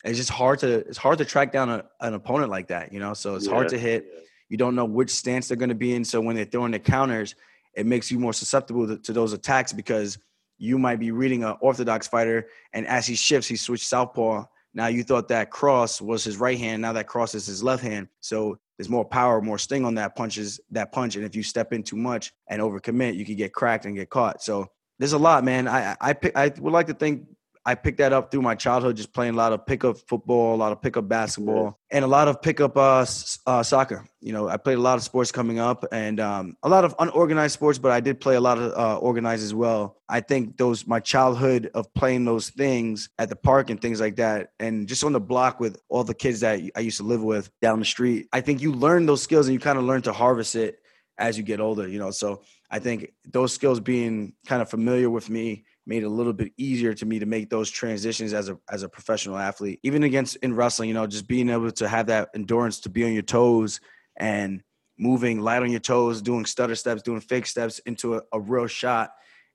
It's 0.04 0.18
just 0.18 0.30
hard 0.30 0.60
to 0.60 0.80
it's 0.80 0.98
hard 0.98 1.20
to 1.20 1.26
track 1.26 1.52
down 1.52 1.70
a, 1.70 1.86
an 2.00 2.14
opponent 2.14 2.50
like 2.50 2.68
that, 2.68 2.92
you 2.92 3.00
know. 3.00 3.14
So 3.14 3.36
it's 3.36 3.48
yeah. 3.48 3.54
hard 3.54 3.70
to 3.70 3.78
hit. 3.78 4.06
You 4.50 4.58
don't 4.58 4.76
know 4.76 4.86
which 4.86 5.10
stance 5.10 5.48
they're 5.48 5.58
going 5.58 5.70
to 5.70 5.76
be 5.76 5.94
in. 5.94 6.04
So 6.04 6.20
when 6.20 6.36
they're 6.36 6.46
throwing 6.46 6.72
the 6.72 6.80
counters, 6.80 7.36
it 7.74 7.86
makes 7.86 8.12
you 8.12 8.20
more 8.20 8.34
susceptible 8.34 8.88
to, 8.88 8.98
to 8.98 9.14
those 9.14 9.34
attacks 9.34 9.72
because 9.72 10.18
you 10.58 10.78
might 10.78 11.00
be 11.00 11.12
reading 11.12 11.44
an 11.44 11.56
orthodox 11.62 12.08
fighter, 12.08 12.48
and 12.74 12.86
as 12.86 13.08
he 13.08 13.16
shifts, 13.16 13.48
he 13.48 13.56
switched 13.56 13.88
southpaw. 13.88 14.46
Now 14.74 14.88
you 14.88 15.04
thought 15.04 15.28
that 15.30 15.52
cross 15.52 16.02
was 16.02 16.24
his 16.24 16.38
right 16.38 16.58
hand. 16.58 16.82
Now 16.82 16.94
that 16.94 17.08
cross 17.08 17.36
is 17.36 17.46
his 17.46 17.64
left 17.64 17.84
hand. 17.84 18.08
So 18.20 18.58
there's 18.78 18.90
more 18.90 19.06
power, 19.06 19.42
more 19.42 19.58
sting 19.58 19.86
on 19.86 19.96
that 19.96 20.16
punches 20.16 20.60
that 20.72 20.92
punch. 20.92 21.16
And 21.16 21.26
if 21.26 21.36
you 21.36 21.44
step 21.44 21.74
in 21.74 21.84
too 21.84 21.98
much 21.98 22.32
and 22.48 22.62
overcommit, 22.62 23.16
you 23.16 23.26
could 23.26 23.38
get 23.38 23.54
cracked 23.54 23.86
and 23.86 23.96
get 23.96 24.10
caught. 24.10 24.42
So 24.42 24.68
there's 24.98 25.14
a 25.14 25.18
lot, 25.18 25.44
man. 25.44 25.68
I 25.68 25.96
I 26.00 26.14
pick, 26.14 26.36
I 26.36 26.52
would 26.60 26.74
like 26.74 26.88
to 26.88 26.94
think 26.94 27.28
I 27.64 27.76
picked 27.76 28.00
that 28.00 28.12
up 28.12 28.32
through 28.32 28.42
my 28.42 28.56
childhood, 28.56 28.98
just 28.98 29.14
playing 29.14 29.36
a 29.36 29.38
lot 29.38 29.54
of 29.54 29.66
pickup 29.68 29.98
football, 30.08 30.56
a 30.56 30.58
lot 30.58 30.72
of 30.72 30.82
pickup 30.82 31.08
basketball, 31.08 31.80
and 31.92 32.04
a 32.04 32.08
lot 32.08 32.28
of 32.28 32.42
pickup 32.42 32.76
uh, 32.76 33.06
uh, 33.46 33.62
soccer. 33.62 34.08
You 34.20 34.34
know, 34.34 34.48
I 34.48 34.58
played 34.58 34.78
a 34.78 34.82
lot 34.82 34.98
of 34.98 35.04
sports 35.04 35.32
coming 35.32 35.60
up, 35.60 35.86
and 35.92 36.20
um, 36.20 36.58
a 36.64 36.70
lot 36.70 36.86
of 36.86 36.96
unorganized 36.98 37.54
sports, 37.54 37.78
but 37.78 37.92
I 37.92 38.00
did 38.00 38.20
play 38.20 38.36
a 38.36 38.42
lot 38.42 38.58
of 38.58 38.74
uh, 38.74 38.98
organized 38.98 39.44
as 39.44 39.54
well. 39.54 39.98
I 40.10 40.22
think 40.22 40.58
those 40.58 40.88
my 40.88 41.00
childhood 41.00 41.70
of 41.76 41.94
playing 41.94 42.26
those 42.26 42.50
things 42.50 43.10
at 43.20 43.30
the 43.30 43.36
park 43.36 43.70
and 43.70 43.80
things 43.80 44.00
like 44.00 44.16
that, 44.16 44.54
and 44.60 44.88
just 44.88 45.04
on 45.04 45.14
the 45.14 45.20
block 45.20 45.60
with 45.60 45.80
all 45.88 46.04
the 46.04 46.16
kids 46.16 46.40
that 46.40 46.60
I 46.76 46.80
used 46.80 46.98
to 46.98 47.04
live 47.04 47.24
with 47.24 47.52
down 47.62 47.80
the 47.80 47.86
street. 47.86 48.28
I 48.34 48.42
think 48.42 48.62
you 48.62 48.72
learn 48.72 49.06
those 49.06 49.22
skills 49.22 49.48
and 49.48 49.54
you 49.54 49.60
kind 49.60 49.78
of 49.78 49.84
learn 49.84 50.02
to 50.04 50.14
harvest 50.14 50.56
it 50.56 50.80
as 51.20 51.38
you 51.38 51.44
get 51.44 51.60
older. 51.60 51.88
You 51.88 52.00
know, 52.00 52.10
so 52.10 52.42
I 52.72 52.80
think 52.80 53.14
those 53.26 53.54
skills 53.54 53.80
being 53.80 54.34
kind 54.48 54.64
of 54.64 54.70
familiar 54.70 55.10
with 55.10 55.30
me 55.30 55.66
made 55.86 56.04
it 56.04 56.08
a 56.08 56.10
little 56.10 56.34
bit 56.34 56.52
easier 56.58 56.94
to 56.94 57.06
me 57.06 57.20
to 57.20 57.26
make 57.26 57.50
those 57.50 57.70
transitions 57.70 58.34
as 58.34 58.50
a 58.50 58.58
as 58.70 58.84
a 58.84 58.90
professional 58.90 59.38
athlete. 59.38 59.80
Even 59.84 60.04
against 60.04 60.36
in 60.38 60.56
wrestling, 60.56 60.90
you 60.90 60.94
know, 60.94 61.08
just 61.08 61.28
being 61.28 61.50
able 61.50 61.72
to 61.72 61.88
have 61.88 62.08
that 62.08 62.30
endurance 62.36 62.80
to 62.82 62.90
be 62.90 63.04
on 63.04 63.14
your 63.14 63.24
toes 63.24 63.80
and 64.18 64.64
moving 64.98 65.42
light 65.42 65.64
on 65.64 65.72
your 65.72 65.80
toes, 65.80 66.22
doing 66.22 66.46
stutter 66.46 66.76
steps, 66.76 67.02
doing 67.02 67.20
fake 67.20 67.48
steps 67.48 67.80
into 67.80 68.16
a, 68.16 68.22
a 68.34 68.40
real 68.40 68.68
shot. 68.68 69.12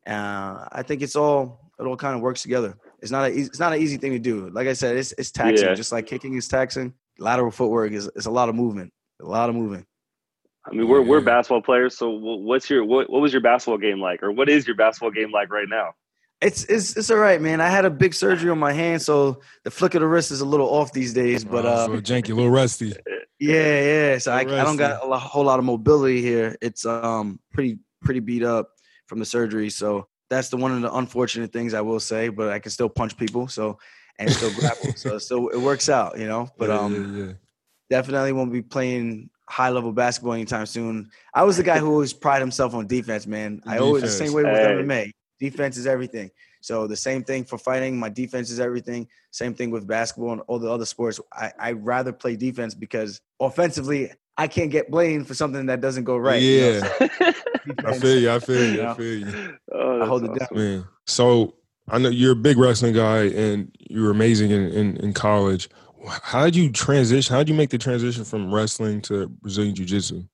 Uh, 0.07 0.67
I 0.73 0.83
think 0.83 1.03
it's 1.03 1.17
all 1.17 1.71
it 1.79 1.85
all 1.85 1.97
kind 1.97 2.15
of 2.15 2.21
works 2.21 2.43
together. 2.43 2.77
It's 3.01 3.13
not 3.13 3.31
a 3.31 3.33
it's 3.33 3.61
not 3.61 3.73
an 3.73 3.81
easy 3.81 3.97
thing 3.97 4.13
to 4.13 4.19
do. 4.19 4.51
Like 4.51 4.67
I 4.67 4.73
said, 4.73 4.97
it's 4.97 5.13
it's 5.13 5.31
taxing. 5.31 5.69
Yeah. 5.69 5.75
Just 5.75 5.93
like 5.93 6.07
kicking 6.07 6.35
is 6.35 6.49
taxing. 6.49 6.95
Lateral 7.19 7.51
footwork 7.51 7.93
is 7.93 8.11
it's 8.17 8.27
a 8.27 8.31
lot 8.31 8.49
of 8.49 8.55
movement. 8.55 8.93
A 9.23 9.27
lot 9.27 9.49
of 9.49 9.55
moving. 9.55 9.87
I 10.67 10.75
mean, 10.75 10.89
we're 10.89 11.03
we're 11.03 11.21
basketball 11.21 11.63
players. 11.63 11.97
So, 11.97 12.11
what's 12.11 12.69
your 12.69 12.85
what 12.85 13.09
what 13.09 13.23
was 13.23 13.33
your 13.33 13.43
basketball 13.43 13.79
game 13.79 14.01
like, 14.01 14.23
or 14.23 14.33
what 14.33 14.49
is 14.49 14.67
your 14.67 14.77
basketball 14.77 15.13
game 15.13 15.31
like 15.31 15.51
right 15.51 15.69
now? 15.69 15.93
It's 16.41 16.65
it's 16.65 16.97
it's 16.97 17.11
all 17.11 17.17
right, 17.17 17.41
man. 17.41 17.61
I 17.63 17.71
had 17.71 17.87
a 17.87 17.91
big 17.91 18.13
surgery 18.13 18.51
on 18.51 18.59
my 18.59 18.73
hand, 18.73 19.01
so 19.01 19.41
the 19.65 19.71
flick 19.71 19.95
of 19.95 20.03
the 20.03 20.07
wrist 20.07 20.31
is 20.31 20.43
a 20.43 20.45
little 20.45 20.69
off 20.69 20.93
these 20.93 21.15
days. 21.15 21.45
But 21.45 21.65
uh, 21.65 21.87
so 21.87 22.01
janky, 22.01 22.33
a 22.33 22.35
little 22.35 22.51
rusty. 22.51 22.93
Yeah, 23.39 23.81
yeah. 23.81 24.19
So 24.19 24.33
I, 24.33 24.41
I, 24.41 24.45
don't 24.45 24.77
got 24.77 25.01
a 25.03 25.19
whole 25.19 25.45
lot 25.45 25.59
of 25.59 25.65
mobility 25.65 26.21
here. 26.21 26.57
It's 26.61 26.85
um 26.85 27.41
pretty 27.53 27.79
pretty 28.03 28.21
beat 28.21 28.43
up 28.43 28.71
from 29.07 29.19
the 29.19 29.25
surgery. 29.25 29.71
So 29.71 30.09
that's 30.29 30.51
the 30.51 30.59
one 30.59 30.73
of 30.73 30.83
the 30.83 30.95
unfortunate 30.95 31.53
things 31.53 31.73
I 31.73 31.81
will 31.81 32.01
say. 32.01 32.29
But 32.29 32.51
I 32.51 32.59
can 32.59 32.71
still 32.71 32.91
punch 32.91 33.17
people, 33.17 33.49
so 33.49 33.79
and 34.19 34.31
still 34.31 34.53
grapple. 34.59 34.93
so 34.95 35.19
so 35.19 35.49
it 35.49 35.61
works 35.61 35.89
out, 35.89 36.19
you 36.19 36.27
know. 36.27 36.51
But 36.59 36.71
um, 36.71 37.17
yeah, 37.17 37.25
yeah. 37.27 37.33
definitely 37.89 38.33
won't 38.33 38.53
be 38.53 38.61
playing 38.63 39.31
high 39.49 39.71
level 39.71 39.93
basketball 39.93 40.35
anytime 40.35 40.67
soon. 40.67 41.11
I 41.33 41.45
was 41.45 41.57
the 41.57 41.63
guy 41.63 41.79
who 41.79 41.91
always 41.91 42.13
pride 42.13 42.41
himself 42.41 42.75
on 42.75 42.87
defense, 42.87 43.27
man. 43.27 43.63
I 43.67 43.79
always 43.79 44.03
the 44.03 44.09
same 44.09 44.33
way 44.33 44.43
with 44.43 44.53
hey. 44.53 44.67
MMA. 44.67 45.13
Defense 45.39 45.77
is 45.77 45.87
everything. 45.87 46.31
So 46.61 46.87
the 46.87 46.97
same 46.97 47.23
thing 47.23 47.45
for 47.45 47.59
fighting. 47.59 47.99
My 47.99 48.09
defense 48.09 48.51
is 48.51 48.59
everything. 48.59 49.09
Same 49.31 49.55
thing 49.55 49.71
with 49.71 49.87
basketball 49.87 50.33
and 50.33 50.43
all 50.49 50.59
the 50.59 50.71
other 50.71 50.87
sports. 50.87 51.21
I 51.33 51.53
I 51.59 51.73
rather 51.73 52.13
play 52.13 52.37
defense 52.37 52.75
because 52.75 53.21
offensively 53.41 54.11
I 54.37 54.49
can't 54.49 54.71
get 54.71 54.91
blamed 54.91 55.29
for 55.29 55.35
something 55.35 55.67
that 55.67 55.81
doesn't 55.81 56.05
go 56.05 56.17
right. 56.17 56.43
Yeah, 56.43 56.91
you 57.01 57.01
know? 57.01 57.09
so 57.77 57.87
I 57.87 57.99
feel 57.99 58.19
you. 58.19 58.31
I 58.31 58.39
feel 58.39 58.63
you. 58.63 58.71
you 58.71 58.83
know? 58.83 58.91
I 58.91 58.95
feel 58.95 59.19
you. 59.19 59.59
Oh, 59.73 60.03
I 60.03 60.07
hold 60.07 60.23
awesome. 60.25 60.35
it 60.35 60.39
down. 60.39 60.49
Man. 60.53 60.85
So 61.07 61.55
I 61.89 61.99
know 61.99 62.09
you're 62.09 62.33
a 62.33 62.37
big 62.37 62.59
wrestling 62.59 62.95
guy 62.95 63.25
and 63.25 63.75
you 63.89 64.03
were 64.03 64.11
amazing 64.11 64.51
in, 64.51 64.73
in, 64.73 64.97
in 64.99 65.13
college. 65.13 65.69
How 66.09 66.45
did 66.45 66.57
you 66.57 66.71
transition? 66.71 67.33
How 67.33 67.39
did 67.39 67.49
you 67.49 67.55
make 67.55 67.71
the 67.71 67.79
transition 67.79 68.25
from 68.25 68.53
wrestling 68.53 69.01
to 69.03 69.29
Brazilian 69.29 69.75
Jiu 69.75 69.87
Jitsu? 69.87 70.25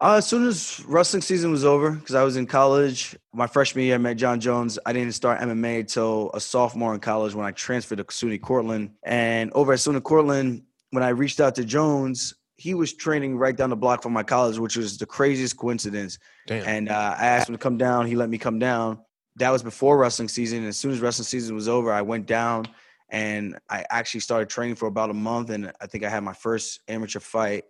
Uh, 0.00 0.14
as 0.14 0.26
soon 0.26 0.46
as 0.46 0.84
wrestling 0.86 1.22
season 1.22 1.50
was 1.50 1.64
over, 1.64 1.90
because 1.90 2.14
I 2.14 2.22
was 2.22 2.36
in 2.36 2.46
college, 2.46 3.16
my 3.32 3.48
freshman 3.48 3.84
year, 3.84 3.96
I 3.96 3.98
met 3.98 4.16
Jon 4.16 4.38
Jones. 4.38 4.78
I 4.86 4.92
didn't 4.92 5.12
start 5.12 5.40
MMA 5.40 5.80
until 5.80 6.30
a 6.34 6.40
sophomore 6.40 6.94
in 6.94 7.00
college 7.00 7.34
when 7.34 7.44
I 7.44 7.50
transferred 7.50 7.98
to 7.98 8.04
SUNY 8.04 8.40
Cortland. 8.40 8.90
And 9.02 9.52
over 9.54 9.72
at 9.72 9.80
SUNY 9.80 10.02
Cortland, 10.02 10.62
when 10.90 11.02
I 11.02 11.08
reached 11.08 11.40
out 11.40 11.56
to 11.56 11.64
Jones, 11.64 12.34
he 12.56 12.74
was 12.74 12.92
training 12.92 13.36
right 13.38 13.56
down 13.56 13.70
the 13.70 13.76
block 13.76 14.02
from 14.02 14.12
my 14.12 14.22
college, 14.22 14.58
which 14.58 14.76
was 14.76 14.98
the 14.98 15.06
craziest 15.06 15.56
coincidence. 15.56 16.18
Damn. 16.46 16.66
And 16.66 16.88
uh, 16.90 17.16
I 17.18 17.26
asked 17.26 17.48
him 17.48 17.54
to 17.54 17.58
come 17.58 17.76
down. 17.76 18.06
He 18.06 18.14
let 18.14 18.28
me 18.28 18.38
come 18.38 18.60
down. 18.60 19.00
That 19.36 19.50
was 19.50 19.64
before 19.64 19.98
wrestling 19.98 20.28
season. 20.28 20.58
And 20.58 20.68
as 20.68 20.76
soon 20.76 20.92
as 20.92 21.00
wrestling 21.00 21.26
season 21.26 21.56
was 21.56 21.68
over, 21.68 21.92
I 21.92 22.02
went 22.02 22.26
down 22.26 22.66
and 23.08 23.58
I 23.68 23.84
actually 23.90 24.20
started 24.20 24.48
training 24.48 24.76
for 24.76 24.86
about 24.86 25.10
a 25.10 25.14
month. 25.14 25.50
And 25.50 25.72
I 25.80 25.86
think 25.86 26.04
I 26.04 26.08
had 26.08 26.22
my 26.22 26.32
first 26.34 26.80
amateur 26.88 27.20
fight. 27.20 27.64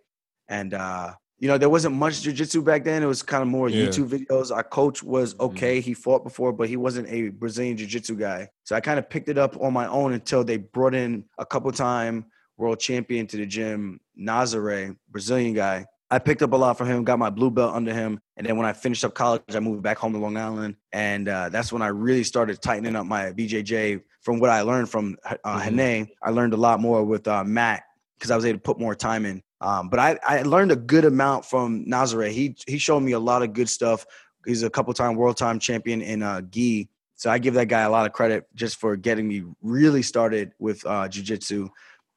And 0.47 0.73
uh, 0.73 1.13
you 1.39 1.47
know, 1.47 1.57
there 1.57 1.69
wasn't 1.69 1.95
much 1.95 2.21
jujitsu 2.21 2.63
back 2.63 2.83
then. 2.83 3.01
It 3.01 3.05
was 3.05 3.23
kind 3.23 3.41
of 3.41 3.47
more 3.47 3.69
yeah. 3.69 3.85
YouTube 3.85 4.09
videos. 4.09 4.53
Our 4.53 4.63
coach 4.63 5.01
was 5.01 5.33
mm-hmm. 5.33 5.45
okay. 5.45 5.79
He 5.79 5.93
fought 5.93 6.23
before, 6.23 6.51
but 6.51 6.67
he 6.67 6.75
wasn't 6.75 7.07
a 7.09 7.29
Brazilian 7.29 7.77
jiu-jitsu 7.77 8.15
guy. 8.17 8.49
So 8.65 8.75
I 8.75 8.81
kind 8.81 8.99
of 8.99 9.09
picked 9.09 9.29
it 9.29 9.37
up 9.37 9.59
on 9.61 9.73
my 9.73 9.87
own 9.87 10.13
until 10.13 10.43
they 10.43 10.57
brought 10.57 10.93
in 10.93 11.23
a 11.37 11.45
couple 11.45 11.71
time 11.71 12.25
world 12.57 12.79
champion 12.79 13.25
to 13.25 13.37
the 13.37 13.45
gym, 13.45 14.01
Nazare, 14.19 14.95
Brazilian 15.09 15.53
guy. 15.53 15.85
I 16.11 16.19
picked 16.19 16.41
up 16.41 16.51
a 16.51 16.55
lot 16.55 16.77
from 16.77 16.87
him, 16.87 17.03
got 17.03 17.19
my 17.19 17.29
blue 17.29 17.51
belt 17.51 17.73
under 17.73 17.93
him. 17.93 18.19
And 18.35 18.45
then 18.45 18.57
when 18.57 18.65
I 18.65 18.73
finished 18.73 19.05
up 19.05 19.13
college, 19.13 19.43
I 19.53 19.59
moved 19.59 19.81
back 19.81 19.97
home 19.97 20.11
to 20.13 20.19
Long 20.19 20.37
Island. 20.37 20.75
And 20.91 21.29
uh, 21.29 21.49
that's 21.49 21.71
when 21.71 21.81
I 21.81 21.87
really 21.87 22.23
started 22.23 22.61
tightening 22.61 22.95
up 22.95 23.05
my 23.05 23.31
BJJ 23.31 24.01
from 24.21 24.39
what 24.39 24.49
I 24.49 24.61
learned 24.61 24.89
from 24.89 25.17
uh, 25.23 25.35
mm-hmm. 25.45 25.79
Hene. 25.79 26.07
I 26.21 26.31
learned 26.31 26.53
a 26.53 26.57
lot 26.57 26.79
more 26.79 27.03
with 27.03 27.27
uh, 27.27 27.43
Matt 27.43 27.83
because 28.17 28.31
I 28.31 28.35
was 28.35 28.45
able 28.45 28.57
to 28.57 28.63
put 28.63 28.79
more 28.79 28.95
time 28.95 29.25
in. 29.25 29.41
Um, 29.61 29.89
but 29.89 29.99
I, 29.99 30.19
I 30.25 30.41
learned 30.43 30.71
a 30.71 30.75
good 30.75 31.05
amount 31.05 31.45
from 31.45 31.85
Nazare. 31.85 32.29
He 32.31 32.55
he 32.67 32.77
showed 32.77 33.01
me 33.01 33.11
a 33.11 33.19
lot 33.19 33.43
of 33.43 33.53
good 33.53 33.69
stuff. 33.69 34.05
He's 34.45 34.63
a 34.63 34.69
couple 34.69 34.93
time 34.93 35.15
world 35.15 35.37
time 35.37 35.59
champion 35.59 36.01
in 36.01 36.23
uh, 36.23 36.41
gi. 36.41 36.89
So 37.15 37.29
I 37.29 37.37
give 37.37 37.55
that 37.55 37.67
guy 37.67 37.81
a 37.81 37.89
lot 37.89 38.05
of 38.05 38.13
credit 38.13 38.45
just 38.55 38.79
for 38.79 38.95
getting 38.95 39.27
me 39.27 39.43
really 39.61 40.01
started 40.01 40.53
with 40.57 40.85
uh, 40.85 41.09
jiu-jitsu. 41.09 41.67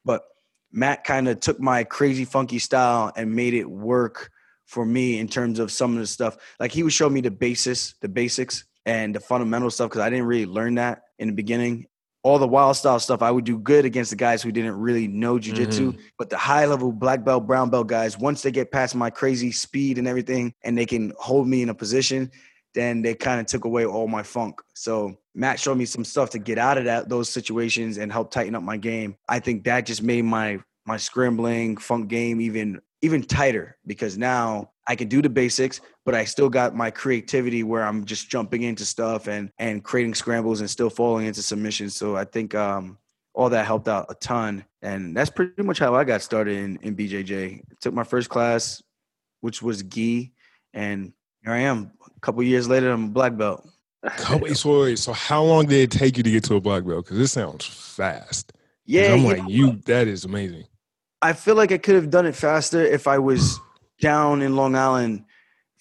But 0.05 0.23
Matt 0.71 1.03
kind 1.03 1.27
of 1.27 1.41
took 1.41 1.59
my 1.59 1.83
crazy 1.83 2.23
funky 2.23 2.59
style 2.59 3.11
and 3.17 3.35
made 3.35 3.53
it 3.53 3.69
work 3.69 4.31
for 4.65 4.85
me 4.85 5.19
in 5.19 5.27
terms 5.27 5.59
of 5.59 5.73
some 5.73 5.91
of 5.93 5.99
the 5.99 6.07
stuff. 6.07 6.37
Like 6.57 6.71
he 6.71 6.83
would 6.83 6.93
show 6.93 7.09
me 7.09 7.19
the 7.19 7.31
basis, 7.31 7.95
the 7.99 8.07
basics, 8.07 8.63
and 8.85 9.13
the 9.13 9.19
fundamental 9.19 9.69
stuff 9.69 9.89
because 9.89 10.01
I 10.01 10.09
didn't 10.09 10.25
really 10.25 10.45
learn 10.45 10.75
that 10.75 11.03
in 11.19 11.27
the 11.27 11.33
beginning 11.33 11.87
all 12.23 12.39
the 12.39 12.47
wild 12.47 12.77
style 12.77 12.99
stuff, 12.99 13.21
I 13.21 13.29
would 13.29 13.43
do 13.43 13.59
good 13.59 13.83
against 13.83 14.09
the 14.09 14.15
guys 14.15 14.41
who 14.41 14.51
didn't 14.51 14.79
really 14.79 15.07
know 15.07 15.35
jujitsu. 15.35 15.91
Mm-hmm. 15.91 16.01
But 16.17 16.29
the 16.29 16.37
high 16.37 16.65
level 16.65 16.91
black 16.91 17.23
belt, 17.25 17.45
brown 17.45 17.69
belt 17.69 17.87
guys, 17.87 18.17
once 18.17 18.41
they 18.41 18.51
get 18.51 18.71
past 18.71 18.95
my 18.95 19.09
crazy 19.09 19.51
speed 19.51 19.97
and 19.97 20.07
everything, 20.07 20.53
and 20.63 20.77
they 20.77 20.85
can 20.85 21.13
hold 21.19 21.47
me 21.47 21.61
in 21.61 21.69
a 21.69 21.75
position, 21.75 22.31
then 22.73 23.01
they 23.01 23.13
kind 23.13 23.39
of 23.39 23.45
took 23.45 23.65
away 23.65 23.85
all 23.85 24.07
my 24.07 24.23
funk. 24.23 24.61
So 24.73 25.17
Matt 25.35 25.59
showed 25.59 25.77
me 25.77 25.85
some 25.85 26.05
stuff 26.05 26.29
to 26.31 26.39
get 26.39 26.57
out 26.57 26.77
of 26.77 26.85
that 26.85 27.09
those 27.09 27.29
situations 27.29 27.97
and 27.97 28.11
help 28.11 28.31
tighten 28.31 28.55
up 28.55 28.63
my 28.63 28.77
game. 28.77 29.17
I 29.27 29.39
think 29.39 29.65
that 29.65 29.85
just 29.85 30.01
made 30.01 30.23
my 30.23 30.59
my 30.85 30.97
scrambling 30.97 31.77
funk 31.77 32.07
game 32.07 32.39
even 32.41 32.81
even 33.01 33.21
tighter 33.21 33.77
because 33.85 34.17
now 34.17 34.71
I 34.87 34.95
can 34.95 35.07
do 35.07 35.21
the 35.21 35.29
basics, 35.29 35.81
but 36.05 36.15
I 36.15 36.25
still 36.25 36.49
got 36.49 36.75
my 36.75 36.91
creativity 36.91 37.63
where 37.63 37.83
I'm 37.83 38.05
just 38.05 38.29
jumping 38.29 38.63
into 38.63 38.85
stuff 38.85 39.27
and 39.27 39.51
and 39.57 39.83
creating 39.83 40.15
scrambles 40.15 40.59
and 40.59 40.69
still 40.69 40.89
falling 40.89 41.25
into 41.25 41.41
submissions. 41.41 41.95
So 41.95 42.15
I 42.15 42.25
think 42.25 42.55
um, 42.55 42.97
all 43.33 43.49
that 43.49 43.65
helped 43.65 43.87
out 43.87 44.07
a 44.09 44.15
ton, 44.15 44.65
and 44.81 45.15
that's 45.15 45.29
pretty 45.29 45.63
much 45.63 45.79
how 45.79 45.95
I 45.95 46.03
got 46.03 46.21
started 46.21 46.57
in, 46.57 46.77
in 46.81 46.95
BJJ. 46.95 47.61
took 47.81 47.93
my 47.93 48.03
first 48.03 48.29
class, 48.29 48.81
which 49.41 49.61
was 49.61 49.83
gi, 49.83 50.33
and 50.73 51.13
here 51.43 51.53
I 51.53 51.59
am. 51.59 51.91
A 52.15 52.19
couple 52.19 52.43
years 52.43 52.67
later, 52.67 52.91
I'm 52.91 53.05
a 53.05 53.09
black 53.09 53.37
belt. 53.37 53.67
Wait, 54.41 54.57
so, 54.57 54.81
wait, 54.81 54.99
so 54.99 55.13
how 55.13 55.41
long 55.41 55.65
did 55.65 55.79
it 55.79 55.89
take 55.89 56.17
you 56.17 56.23
to 56.23 56.29
get 56.29 56.43
to 56.43 56.55
a 56.55 56.59
black 56.59 56.83
belt? 56.83 57.05
Because 57.05 57.17
this 57.17 57.31
sounds 57.31 57.65
fast. 57.65 58.51
Yeah, 58.85 59.13
I'm 59.13 59.23
like 59.23 59.37
know, 59.37 59.47
you. 59.47 59.71
That 59.85 60.09
is 60.09 60.25
amazing. 60.25 60.65
I 61.21 61.31
feel 61.31 61.55
like 61.55 61.71
I 61.71 61.77
could 61.77 61.95
have 61.95 62.09
done 62.09 62.25
it 62.25 62.35
faster 62.35 62.83
if 62.83 63.07
I 63.07 63.17
was 63.17 63.61
down 64.01 64.41
in 64.41 64.57
Long 64.57 64.75
Island 64.75 65.23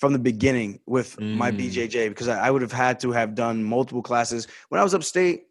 from 0.03 0.13
the 0.13 0.19
beginning 0.19 0.81
with 0.85 1.15
mm. 1.15 1.37
my 1.37 1.53
BJJ 1.53 2.09
because 2.09 2.27
I, 2.27 2.49
I 2.49 2.51
would 2.51 2.61
have 2.61 2.73
had 2.73 2.99
to 3.03 3.13
have 3.13 3.37
done 3.37 3.63
multiple 3.63 4.03
classes. 4.03 4.49
When 4.69 4.81
I 4.81 4.83
was 4.83 4.95
upstate, 4.95 5.45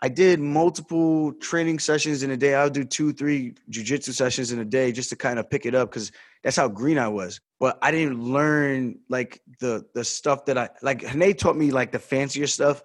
I 0.00 0.06
did 0.06 0.38
multiple 0.38 1.32
training 1.32 1.80
sessions 1.80 2.22
in 2.22 2.30
a 2.30 2.36
day. 2.36 2.54
I 2.54 2.62
would 2.62 2.72
do 2.72 2.84
two, 2.84 3.12
three 3.12 3.54
jujitsu 3.68 4.12
sessions 4.12 4.52
in 4.52 4.60
a 4.60 4.64
day 4.64 4.92
just 4.92 5.10
to 5.10 5.16
kind 5.16 5.40
of 5.40 5.50
pick 5.50 5.66
it 5.66 5.74
up 5.74 5.90
because 5.90 6.12
that's 6.44 6.54
how 6.54 6.68
green 6.68 6.98
I 6.98 7.08
was. 7.08 7.40
But 7.58 7.76
I 7.82 7.90
didn't 7.90 8.22
learn 8.22 9.00
like 9.08 9.40
the 9.58 9.84
the 9.92 10.04
stuff 10.04 10.44
that 10.44 10.56
I 10.56 10.68
like. 10.80 11.02
Hene 11.02 11.34
taught 11.34 11.56
me 11.56 11.72
like 11.72 11.90
the 11.90 11.98
fancier 11.98 12.46
stuff. 12.46 12.80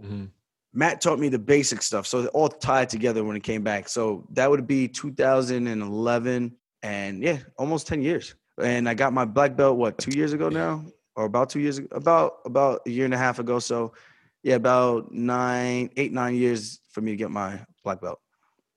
Mm-hmm. 0.00 0.26
Matt 0.72 1.00
taught 1.00 1.18
me 1.18 1.30
the 1.30 1.40
basic 1.40 1.82
stuff, 1.82 2.06
so 2.06 2.20
it 2.20 2.30
all 2.32 2.48
tied 2.48 2.90
together 2.90 3.24
when 3.24 3.34
it 3.34 3.42
came 3.42 3.64
back. 3.64 3.88
So 3.88 4.24
that 4.34 4.48
would 4.48 4.68
be 4.68 4.86
2011, 4.86 6.56
and 6.84 7.22
yeah, 7.24 7.38
almost 7.58 7.88
10 7.88 8.02
years 8.02 8.36
and 8.62 8.88
I 8.88 8.94
got 8.94 9.12
my 9.12 9.24
black 9.24 9.56
belt 9.56 9.76
what 9.76 9.98
two 9.98 10.16
years 10.16 10.32
ago 10.32 10.48
now, 10.48 10.84
or 11.16 11.24
about 11.24 11.50
two 11.50 11.60
years 11.60 11.78
ago, 11.78 11.88
about 11.92 12.34
about 12.44 12.82
a 12.86 12.90
year 12.90 13.04
and 13.04 13.14
a 13.14 13.18
half 13.18 13.38
ago. 13.38 13.58
So 13.58 13.92
yeah, 14.42 14.54
about 14.56 15.12
nine, 15.12 15.90
eight, 15.96 16.12
nine 16.12 16.34
years 16.36 16.80
for 16.90 17.00
me 17.00 17.12
to 17.12 17.16
get 17.16 17.30
my 17.30 17.60
black 17.84 18.00
belt. 18.00 18.20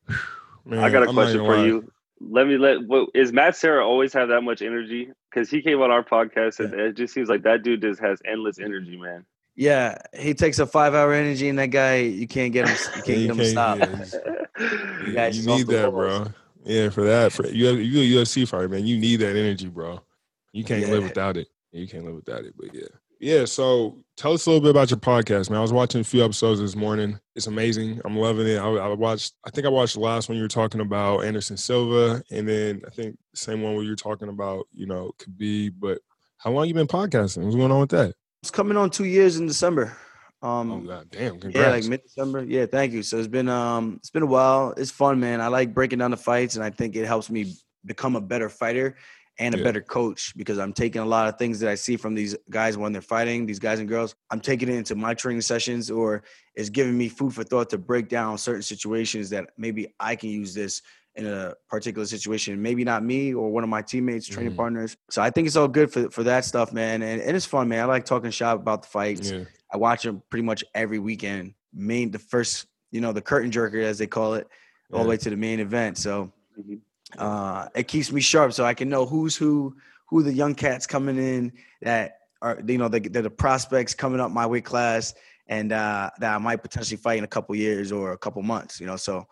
Man, 0.66 0.80
I 0.84 0.90
got 0.90 1.04
a 1.04 1.10
I'm 1.10 1.14
question 1.16 1.40
for 1.40 1.58
lie. 1.58 1.66
you. 1.66 1.92
Let 2.20 2.46
me 2.48 2.58
let. 2.58 2.86
What, 2.86 3.10
is 3.16 3.34
Matt 3.34 3.56
Serra 3.56 3.86
always 3.86 4.14
have 4.14 4.28
that 4.30 4.42
much 4.42 4.62
energy? 4.62 5.10
Because 5.30 5.50
he 5.50 5.62
came 5.62 5.82
on 5.82 5.90
our 5.90 6.04
podcast, 6.04 6.60
and 6.60 6.72
yeah. 6.72 6.86
it 6.86 6.96
just 6.96 7.14
seems 7.14 7.30
like 7.30 7.42
that 7.44 7.64
dude 7.64 7.82
just 7.82 8.00
has 8.00 8.20
endless 8.26 8.60
energy, 8.60 8.96
man. 8.96 9.26
Yeah, 9.56 9.98
he 10.18 10.34
takes 10.34 10.60
a 10.60 10.68
five 10.68 10.94
hour 10.94 11.14
energy, 11.14 11.50
and 11.50 11.58
that 11.58 11.68
guy 11.68 11.98
you 11.98 12.28
can't 12.28 12.54
get 12.54 12.68
him. 12.70 12.76
You 12.96 13.02
can't 13.04 13.08
Yeah, 13.08 13.16
get 13.16 13.30
him 13.32 13.38
to 13.38 13.46
stop. 13.46 13.80
can't- 13.80 14.14
yeah, 14.60 15.08
You 15.08 15.14
guys 15.16 15.38
you 15.46 15.56
need 15.56 15.68
that, 15.68 15.92
walls. 15.92 16.28
bro. 16.28 16.34
Yeah, 16.64 16.90
for 16.90 17.04
that, 17.04 17.32
for 17.32 17.48
you, 17.48 17.72
you 17.72 18.20
a 18.20 18.22
UFC 18.22 18.48
fighter, 18.48 18.70
man. 18.70 18.86
You 18.86 18.98
need 18.98 19.18
that 19.18 19.36
energy, 19.36 19.68
bro. 19.68 20.02
You 20.54 20.64
can't 20.64 20.90
live 20.90 21.04
without 21.04 21.38
it. 21.38 21.48
You 21.72 21.88
can't 21.88 22.06
live 22.06 22.16
without 22.16 22.44
it. 22.44 22.54
But 22.58 22.74
yeah, 22.74 22.88
yeah. 23.20 23.46
So 23.46 24.04
tell 24.18 24.34
us 24.34 24.46
a 24.46 24.50
little 24.50 24.62
bit 24.62 24.72
about 24.72 24.92
your 24.92 25.00
podcast, 25.00 25.50
man. 25.50 25.60
I 25.60 25.62
was 25.62 25.74
watching 25.74 26.02
a 26.02 26.04
few 26.04 26.24
episodes 26.24 26.60
this 26.60 26.76
morning. 26.76 27.20
It's 27.36 27.48
amazing. 27.48 28.02
I'm 28.06 28.18
loving 28.18 28.48
it. 28.48 28.58
I, 28.58 28.68
I 28.68 28.94
watched. 28.94 29.34
I 29.46 29.50
think 29.50 29.66
I 29.66 29.70
watched 29.70 29.96
the 29.96 30.02
last 30.02 30.30
one 30.30 30.38
you 30.38 30.44
were 30.44 30.50
talking 30.50 30.82
about 30.82 31.24
Anderson 31.24 31.58
Silva, 31.58 32.22
and 32.32 32.48
then 32.48 32.82
I 32.86 32.90
think 32.90 33.18
the 33.32 33.38
same 33.38 33.62
one 33.62 33.76
where 33.76 33.84
you 33.84 33.92
were 33.92 33.96
talking 33.96 34.30
about, 34.30 34.68
you 34.74 34.86
know, 34.86 35.12
Khabib. 35.20 35.76
But 35.80 36.00
how 36.38 36.52
long 36.52 36.68
you 36.68 36.74
been 36.74 36.88
podcasting? 36.88 37.44
What's 37.44 37.56
going 37.56 37.72
on 37.72 37.82
with 37.82 37.92
that? 37.92 38.14
It's 38.42 38.52
coming 38.52 38.78
on 38.78 38.90
two 38.90 39.06
years 39.06 39.38
in 39.38 39.48
December. 39.48 39.96
Um, 40.42 40.72
Oh 40.72 40.80
god, 40.80 41.12
damn! 41.12 41.40
Yeah, 41.52 41.70
like 41.70 41.84
mid 41.86 42.04
December. 42.04 42.44
Yeah, 42.44 42.66
thank 42.66 42.94
you. 42.94 43.04
So 43.04 43.18
it's 43.18 43.28
been 43.28 43.50
um 43.50 43.96
it's 43.98 44.10
been 44.10 44.24
a 44.24 44.28
while. 44.28 44.74
It's 44.78 44.92
fun, 44.92 45.20
man. 45.20 45.42
I 45.42 45.48
like 45.48 45.74
breaking 45.74 46.00
down 46.00 46.12
the 46.12 46.18
fights, 46.18 46.56
and 46.56 46.64
I 46.64 46.70
think 46.70 46.96
it 46.96 47.06
helps 47.06 47.30
me 47.30 47.54
become 47.86 48.16
a 48.16 48.22
better 48.22 48.50
fighter 48.50 48.96
and 49.40 49.56
a 49.56 49.58
Yeah. 49.58 49.64
better 49.64 49.82
coach 49.82 50.34
because 50.36 50.58
I'm 50.60 50.74
taking 50.74 51.02
a 51.02 51.06
lot 51.06 51.28
of 51.28 51.38
things 51.38 51.60
that 51.60 51.70
I 51.70 51.76
see 51.76 51.96
from 51.96 52.14
these 52.16 52.36
guys 52.50 52.78
when 52.78 52.92
they're 52.92 53.02
fighting, 53.02 53.46
these 53.46 53.60
guys 53.60 53.80
and 53.80 53.88
girls. 53.88 54.16
I'm 54.30 54.40
taking 54.42 54.68
it 54.70 54.76
into 54.76 54.96
my 54.96 55.14
training 55.14 55.42
sessions, 55.42 55.90
or 55.92 56.24
it's 56.56 56.70
giving 56.70 56.98
me 56.98 57.08
food 57.10 57.34
for 57.34 57.44
thought 57.44 57.70
to 57.72 57.78
break 57.78 58.10
down 58.10 58.38
certain 58.38 58.62
situations 58.62 59.30
that 59.30 59.50
maybe 59.58 59.94
I 60.00 60.16
can 60.16 60.30
use 60.30 60.54
this 60.54 60.82
in 61.16 61.26
a 61.26 61.54
particular 61.70 62.06
situation. 62.06 62.62
Maybe 62.62 62.84
not 62.84 63.04
me 63.04 63.34
or 63.34 63.52
one 63.52 63.64
of 63.64 63.70
my 63.70 63.82
teammates, 63.82 64.28
training 64.28 64.54
Mhm. 64.54 64.58
partners. 64.58 64.96
So 65.10 65.22
I 65.22 65.30
think 65.30 65.46
it's 65.48 65.56
all 65.58 65.68
good 65.68 65.92
for 65.92 66.10
for 66.10 66.24
that 66.24 66.46
stuff, 66.46 66.72
man. 66.72 67.02
And, 67.02 67.22
and 67.22 67.36
it's 67.36 67.46
fun, 67.46 67.68
man. 67.68 67.82
I 67.82 67.86
like 67.86 68.06
talking 68.06 68.32
shop 68.32 68.60
about 68.60 68.84
the 68.84 68.88
fights. 68.88 69.32
yeah, 69.32 69.44
I 69.74 69.78
watch 69.78 70.04
them 70.04 70.24
pretty 70.30 70.44
much 70.46 70.64
every 70.74 71.00
weekend. 71.00 71.54
Main 71.74 72.12
the 72.12 72.20
first, 72.20 72.68
you 72.92 73.02
know, 73.02 73.12
the 73.12 73.22
curtain 73.22 73.52
jerker 73.52 73.84
as 73.84 73.98
they 73.98 74.08
call 74.08 74.36
it, 74.36 74.48
all 74.94 75.04
the 75.04 75.10
way 75.10 75.18
to 75.18 75.30
the 75.30 75.36
main 75.38 75.60
event. 75.60 75.98
So 75.98 76.32
Mhm. 76.60 76.80
uh, 77.18 77.68
it 77.76 77.88
keeps 77.90 78.12
me 78.12 78.22
sharp, 78.22 78.54
so 78.54 78.64
I 78.66 78.74
can 78.74 78.88
know 78.88 79.06
who's 79.06 79.36
who, 79.36 79.76
who 80.08 80.24
the 80.24 80.34
young 80.34 80.56
cats 80.56 80.88
coming 80.88 81.18
in 81.18 81.52
that 81.82 82.20
are, 82.42 82.60
you 82.66 82.78
know, 82.78 82.88
the, 82.88 83.00
the, 83.02 83.22
the 83.22 83.30
prospects 83.30 83.94
coming 83.94 84.20
up 84.22 84.32
my 84.32 84.46
weight 84.46 84.64
class, 84.66 85.14
and 85.48 85.74
uh, 85.74 86.10
that 86.20 86.36
I 86.36 86.38
might 86.38 86.58
potentially 86.62 86.96
fight 86.98 87.18
in 87.18 87.24
a 87.26 87.28
couple 87.28 87.54
years 87.56 87.92
or 87.92 88.14
a 88.14 88.18
couple 88.18 88.42
months. 88.44 88.80
You 88.80 88.88
know, 88.88 88.96
so 88.96 89.28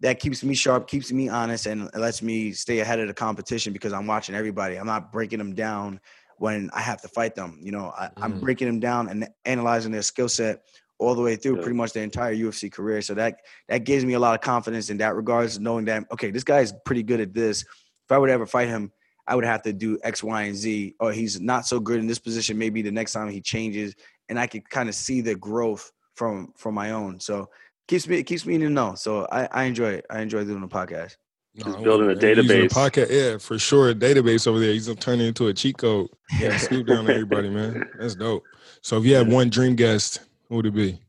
that 0.00 0.20
keeps 0.20 0.44
me 0.44 0.54
sharp, 0.54 0.86
keeps 0.86 1.10
me 1.10 1.28
honest, 1.28 1.66
and 1.66 1.90
lets 1.94 2.22
me 2.22 2.52
stay 2.52 2.80
ahead 2.80 3.00
of 3.00 3.08
the 3.08 3.14
competition 3.14 3.72
because 3.72 3.92
I'm 3.92 4.06
watching 4.06 4.34
everybody. 4.34 4.76
I'm 4.76 4.86
not 4.86 5.12
breaking 5.12 5.38
them 5.38 5.54
down 5.54 6.00
when 6.36 6.70
I 6.72 6.80
have 6.80 7.00
to 7.02 7.08
fight 7.08 7.34
them. 7.34 7.58
You 7.62 7.72
know, 7.72 7.92
I, 7.96 8.10
I'm 8.22 8.34
Mhm. 8.34 8.40
breaking 8.40 8.68
them 8.68 8.80
down 8.80 9.08
and 9.08 9.28
analyzing 9.44 9.90
their 9.90 10.02
skill 10.02 10.28
set 10.28 10.62
all 10.98 11.14
the 11.14 11.22
way 11.22 11.36
through 11.36 11.56
Yeah. 11.56 11.62
pretty 11.62 11.76
much 11.76 11.92
their 11.92 12.04
entire 12.04 12.32
UFC 12.32 12.70
career. 12.70 13.02
So 13.02 13.14
that 13.14 13.40
that 13.68 13.84
gives 13.84 14.04
me 14.04 14.14
a 14.14 14.20
lot 14.20 14.34
of 14.34 14.40
confidence 14.40 14.88
in 14.90 14.98
that 14.98 15.16
regards, 15.16 15.58
knowing 15.58 15.84
that 15.86 16.04
okay, 16.12 16.30
this 16.30 16.44
guy 16.44 16.60
is 16.60 16.72
pretty 16.84 17.02
good 17.02 17.20
at 17.20 17.34
this. 17.34 17.62
If 17.62 18.12
I 18.12 18.18
would 18.18 18.30
ever 18.30 18.46
fight 18.46 18.68
him, 18.68 18.92
I 19.26 19.34
would 19.34 19.44
have 19.44 19.62
to 19.62 19.72
do 19.72 19.98
X, 20.02 20.22
Y, 20.22 20.42
and 20.42 20.56
Z. 20.56 20.94
Or 21.00 21.12
he's 21.12 21.40
not 21.40 21.66
so 21.66 21.80
good 21.80 21.98
in 21.98 22.06
this 22.06 22.18
position. 22.20 22.56
Maybe 22.56 22.82
the 22.82 22.92
next 22.92 23.12
time 23.12 23.28
he 23.28 23.40
changes, 23.40 23.94
and 24.28 24.38
I 24.38 24.46
could 24.46 24.68
kind 24.70 24.88
of 24.88 24.94
see 24.94 25.20
the 25.20 25.34
growth 25.34 25.90
from 26.14 26.52
from 26.56 26.74
my 26.74 26.92
own. 26.92 27.20
So 27.20 27.50
keeps 27.88 28.06
me 28.06 28.18
it 28.18 28.24
keeps 28.24 28.46
me 28.46 28.54
in 28.54 28.60
the 28.60 28.70
know. 28.70 28.94
So 28.94 29.26
I, 29.32 29.48
I 29.50 29.64
enjoy 29.64 29.90
it. 29.94 30.06
I 30.10 30.20
enjoy 30.20 30.44
doing 30.44 30.60
the 30.60 30.68
podcast. 30.68 31.16
No, 31.56 31.64
Just 31.64 31.78
I 31.78 31.82
building 31.82 32.08
a 32.08 32.12
it, 32.12 32.22
man. 32.22 32.36
Database. 32.36 32.68
Podcast, 32.68 33.10
yeah, 33.10 33.38
for 33.38 33.58
sure. 33.58 33.88
A 33.90 33.94
database 33.94 34.46
over 34.46 34.60
there. 34.60 34.72
He's 34.72 34.86
gonna 34.86 35.00
turn 35.00 35.20
it 35.20 35.26
into 35.26 35.48
a 35.48 35.54
cheat 35.54 35.78
code. 35.78 36.08
Yeah, 36.38 36.56
scoop 36.58 36.86
down 36.86 37.06
to 37.06 37.12
everybody, 37.12 37.48
man. 37.50 37.88
That's 37.98 38.14
dope. 38.14 38.44
So 38.82 38.98
if 38.98 39.04
you 39.04 39.14
had 39.16 39.28
one 39.28 39.50
dream 39.50 39.74
guest, 39.74 40.20
who 40.48 40.56
would 40.56 40.66
it 40.66 40.74
be? 40.74 41.00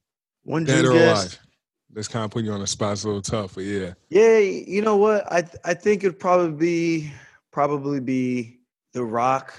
One 0.44 0.64
Dead 0.64 0.86
or 0.86 0.94
guest. 0.94 1.34
alive? 1.34 1.40
That's 1.92 2.08
kind 2.08 2.24
of 2.26 2.32
putting 2.32 2.46
you 2.48 2.54
on 2.54 2.62
the 2.62 2.68
spot. 2.68 2.94
It's 2.94 3.04
a 3.04 3.08
little 3.08 3.22
tough, 3.22 3.56
but 3.56 3.66
yeah. 3.66 3.94
Yeah, 4.10 4.38
you 4.38 4.82
know 4.82 4.96
what? 4.96 5.32
I 5.32 5.44
I 5.66 5.74
think 5.74 6.04
it'd 6.04 6.20
probably 6.20 6.52
be 6.56 7.12
probably 7.52 8.00
be 8.00 8.60
The 8.94 9.04
Rock. 9.04 9.54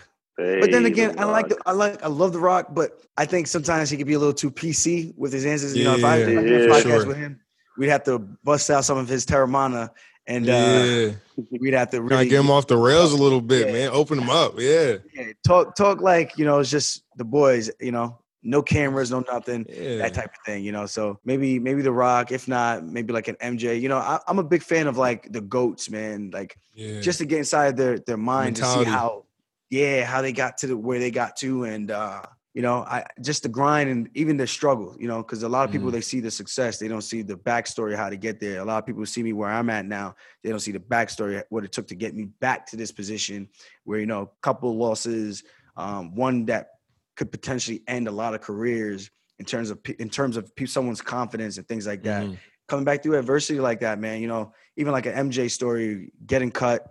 But 0.60 0.70
then 0.70 0.86
again, 0.86 1.14
The 1.16 1.22
I 1.22 1.24
like 1.24 1.48
the, 1.48 1.58
I 1.66 1.72
like 1.72 2.02
I 2.02 2.08
love 2.08 2.32
The 2.32 2.38
Rock, 2.40 2.68
but 2.74 3.00
I 3.16 3.26
think 3.26 3.46
sometimes 3.46 3.90
he 3.90 3.96
could 3.96 4.06
be 4.06 4.14
a 4.14 4.18
little 4.18 4.34
too 4.34 4.50
PC 4.50 5.14
with 5.16 5.32
his 5.32 5.44
answers. 5.46 5.76
You 5.76 5.84
know, 5.84 5.94
if 5.96 6.04
I, 6.04 6.14
I 6.14 6.18
Yeah, 6.18 6.26
did 6.26 6.38
a 6.38 6.64
yeah, 6.66 6.74
podcast 6.74 6.82
sure. 6.82 7.06
with 7.06 7.16
him, 7.16 7.40
we'd 7.78 7.88
have 7.88 8.04
to 8.04 8.18
bust 8.18 8.70
out 8.70 8.84
some 8.84 8.98
of 8.98 9.08
his 9.08 9.26
Teremana, 9.26 9.90
and 10.26 10.48
uh, 10.48 11.12
we'd 11.60 11.74
have 11.74 11.90
to 11.90 12.02
really 12.02 12.28
get 12.28 12.40
him 12.40 12.50
off 12.50 12.66
the 12.66 12.76
rails 12.76 13.12
a 13.12 13.16
little 13.16 13.40
bit, 13.40 13.66
Yeah. 13.66 13.72
man. 13.72 13.88
Open 13.92 14.18
him 14.18 14.30
up. 14.30 14.54
Yeah. 14.58 14.96
yeah, 15.14 15.32
talk 15.46 15.74
talk 15.76 16.00
like 16.00 16.36
you 16.38 16.44
know 16.44 16.58
it's 16.60 16.70
just 16.70 17.02
the 17.16 17.24
boys. 17.24 17.70
You 17.80 17.92
know, 17.92 18.18
no 18.42 18.62
cameras, 18.62 19.10
no 19.10 19.20
nothing. 19.20 19.66
Yeah. 19.68 19.96
that 19.98 20.14
type 20.14 20.30
of 20.30 20.40
thing, 20.46 20.64
you 20.64 20.72
know. 20.72 20.86
So 20.86 21.18
maybe 21.24 21.58
maybe 21.58 21.82
The 21.82 21.92
Rock, 21.92 22.32
if 22.32 22.48
not, 22.48 22.84
maybe 22.84 23.12
like 23.12 23.28
an 23.28 23.36
MJ. 23.42 23.80
You 23.80 23.88
know, 23.88 23.98
I, 23.98 24.20
I'm 24.26 24.38
a 24.38 24.44
big 24.44 24.62
fan 24.62 24.86
of 24.86 24.96
like 24.96 25.30
the 25.32 25.40
goats, 25.42 25.90
man. 25.90 26.30
Like 26.32 26.56
yeah. 26.74 27.00
just 27.00 27.18
to 27.18 27.26
get 27.26 27.38
inside 27.38 27.76
their 27.76 27.98
their 27.98 28.16
minds 28.16 28.60
and 28.60 28.68
see 28.68 28.90
how, 28.90 29.24
yeah, 29.70 30.04
how 30.04 30.20
they 30.20 30.32
got 30.32 30.58
to 30.58 30.66
the, 30.66 30.76
where 30.76 30.98
they 30.98 31.10
got 31.10 31.36
to, 31.36 31.64
and 31.64 31.90
uh, 31.90 32.22
you 32.54 32.62
know, 32.62 32.78
I 32.78 33.04
just 33.22 33.44
the 33.44 33.48
grind 33.48 33.88
and 33.88 34.10
even 34.14 34.36
the 34.36 34.46
struggle, 34.46 34.96
you 34.98 35.06
know, 35.06 35.18
because 35.18 35.44
a 35.44 35.48
lot 35.48 35.64
of 35.64 35.70
people 35.70 35.88
Mhm. 35.88 35.92
they 35.92 36.00
see 36.00 36.18
the 36.18 36.30
success, 36.30 36.78
they 36.78 36.88
don't 36.88 37.02
see 37.02 37.22
the 37.22 37.36
backstory 37.36 37.94
how 37.94 38.10
to 38.10 38.16
get 38.16 38.40
there. 38.40 38.60
A 38.60 38.64
lot 38.64 38.78
of 38.78 38.86
people 38.86 39.06
see 39.06 39.22
me 39.22 39.32
where 39.32 39.48
I'm 39.48 39.70
at 39.70 39.86
now, 39.86 40.16
they 40.42 40.50
don't 40.50 40.58
see 40.58 40.72
the 40.72 40.80
backstory 40.80 41.42
what 41.50 41.64
it 41.64 41.70
took 41.70 41.86
to 41.88 41.94
get 41.94 42.14
me 42.14 42.24
back 42.40 42.66
to 42.66 42.76
this 42.76 42.90
position, 42.90 43.48
where 43.84 44.00
you 44.00 44.06
know, 44.06 44.22
a 44.22 44.28
couple 44.42 44.76
losses, 44.76 45.44
um, 45.76 46.14
one 46.16 46.46
that 46.46 46.70
could 47.16 47.30
potentially 47.30 47.82
end 47.86 48.08
a 48.08 48.12
lot 48.12 48.34
of 48.34 48.40
careers 48.40 49.10
in 49.38 49.44
terms 49.44 49.70
of 49.70 49.78
in 50.00 50.10
terms 50.10 50.36
of 50.36 50.50
someone's 50.66 51.00
confidence 51.00 51.56
and 51.58 51.68
things 51.68 51.86
like 51.86 52.02
that 52.02 52.24
Mhm. 52.24 52.38
coming 52.66 52.84
back 52.84 53.02
through 53.02 53.16
adversity 53.18 53.60
like 53.60 53.80
that, 53.80 53.98
man. 54.00 54.20
You 54.20 54.28
know, 54.28 54.52
even 54.76 54.92
like 54.92 55.06
an 55.06 55.14
MJ 55.30 55.48
story, 55.48 56.10
getting 56.26 56.50
cut 56.50 56.86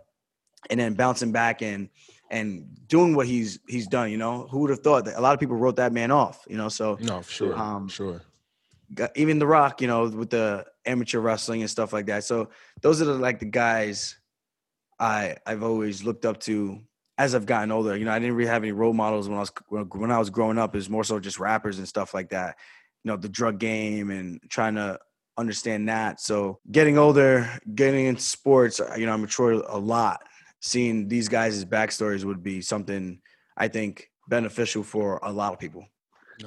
and 0.70 0.80
then 0.80 0.94
bouncing 0.94 1.32
back 1.32 1.62
and 1.62 1.90
and 2.30 2.66
doing 2.88 3.16
what 3.16 3.28
he's 3.28 3.60
he's 3.68 3.88
done. 3.88 4.12
You 4.12 4.18
know, 4.18 4.48
who 4.50 4.60
would 4.60 4.70
have 4.70 4.80
thought 4.80 5.06
that 5.06 5.18
a 5.18 5.22
lot 5.22 5.34
of 5.34 5.40
people 5.40 5.56
wrote 5.56 5.78
that 5.78 5.94
man 5.94 6.12
off? 6.12 6.46
You 6.50 6.58
know, 6.58 6.70
so 6.70 6.98
No, 7.02 7.22
for 7.22 7.32
sure. 7.32 7.58
Um, 7.58 7.88
sure. 7.88 8.22
even 9.16 9.40
The 9.40 9.48
Rock, 9.48 9.82
you 9.82 9.88
know, 9.88 10.08
with 10.08 10.30
the 10.30 10.66
amateur 10.86 11.20
wrestling 11.20 11.62
and 11.62 11.70
stuff 11.70 11.94
like 11.94 12.08
that. 12.08 12.24
So 12.24 12.50
those 12.82 13.02
are 13.02 13.06
the 13.06 13.14
like 13.14 13.40
the 13.40 13.46
guys 13.46 14.18
I 15.00 15.38
I've 15.46 15.64
always 15.64 16.04
looked 16.04 16.26
up 16.26 16.40
to 16.42 16.82
as 17.18 17.36
I've 17.36 17.46
gotten 17.46 17.72
older. 17.72 17.96
You 17.98 18.06
know, 18.06 18.12
I 18.12 18.20
didn't 18.20 18.36
really 18.36 18.50
have 18.50 18.64
any 18.64 18.72
role 18.72 18.94
models 18.94 19.28
when 19.28 19.38
I 19.38 19.42
was 19.42 19.52
when 19.68 19.86
when 19.90 20.12
I 20.12 20.20
was 20.20 20.30
growing 20.30 20.58
up. 20.58 20.76
It 20.76 20.78
was 20.78 20.90
more 20.90 21.04
so 21.04 21.20
just 21.20 21.40
rappers 21.40 21.78
and 21.78 21.88
stuff 21.88 22.14
like 22.14 22.30
that. 22.30 22.58
You 23.04 23.12
know, 23.12 23.18
the 23.18 23.30
drug 23.30 23.60
game 23.60 24.12
and 24.12 24.40
trying 24.50 24.76
to 24.76 25.00
understand 25.38 25.88
that. 25.90 26.20
So 26.20 26.60
getting 26.70 26.98
older, 26.98 27.50
getting 27.74 28.06
into 28.06 28.22
sports, 28.22 28.82
you 28.98 29.06
know, 29.06 29.14
I 29.14 29.18
matured 29.18 29.64
a 29.68 29.78
lot. 29.78 30.22
Seeing 30.62 31.08
these 31.08 31.30
guys' 31.30 31.64
backstories 31.64 32.26
would 32.26 32.44
be 32.44 32.62
something 32.62 33.22
I 33.56 33.68
think 33.70 34.10
beneficial 34.28 34.84
for 34.84 35.20
a 35.24 35.32
lot 35.32 35.54
of 35.54 35.60
people. 35.60 35.88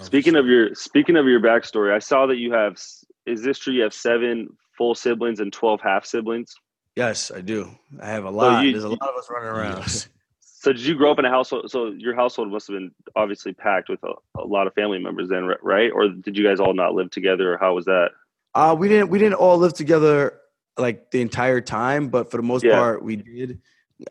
Speaking 0.01 0.37
of 0.37 0.47
your 0.47 0.75
speaking 0.75 1.17
of 1.17 1.27
your 1.27 1.41
backstory, 1.41 1.93
I 1.95 1.99
saw 1.99 2.27
that 2.27 2.37
you 2.37 2.53
have. 2.53 2.79
Is 3.27 3.43
this 3.43 3.59
true? 3.59 3.73
You 3.73 3.83
have 3.83 3.95
seven 3.95 4.49
full 4.77 4.95
siblings 4.95 5.41
and 5.41 5.53
twelve 5.53 5.81
half 5.81 6.05
siblings. 6.05 6.55
Yes, 6.97 7.31
I 7.31 7.41
do. 7.41 7.71
I 8.01 8.07
have 8.11 8.25
a 8.25 8.31
lot. 8.31 8.63
you- 8.65 8.73
There's 8.73 8.85
a 8.85 8.89
lot 8.91 9.01
of 9.03 9.17
us 9.17 9.29
running 9.31 9.49
around. 9.49 10.07
So 10.65 10.73
did 10.73 10.83
you 10.83 10.95
grow 10.95 11.11
up 11.11 11.19
in 11.19 11.25
a 11.25 11.29
household? 11.29 11.69
So 11.73 11.87
your 11.89 12.15
household 12.15 12.53
must 12.53 12.69
have 12.69 12.77
been 12.77 12.93
obviously 13.17 13.53
packed 13.53 13.89
with 13.89 13.99
a, 14.05 14.13
a 14.41 14.45
lot 14.47 14.69
of 14.69 14.75
family 14.75 15.01
members 15.01 15.29
then, 15.29 15.51
right? 15.61 15.91
Or 15.91 16.07
did 16.09 16.39
you 16.39 16.45
guys 16.47 16.61
all 16.61 16.73
not 16.73 16.95
live 16.95 17.11
together? 17.11 17.53
Or 17.55 17.59
how 17.59 17.75
was 17.75 17.85
that? 17.87 18.11
Uh, 18.55 18.73
we 18.79 18.89
didn't 18.89 19.11
we 19.11 19.19
didn't 19.19 19.35
all 19.35 19.59
live 19.59 19.75
together 19.75 20.39
like 20.79 21.11
the 21.11 21.21
entire 21.21 21.61
time, 21.61 22.11
but 22.11 22.31
for 22.31 22.37
the 22.37 22.45
most 22.45 22.63
Yeah. 22.63 22.77
part, 22.79 23.03
we 23.03 23.17
did. 23.17 23.59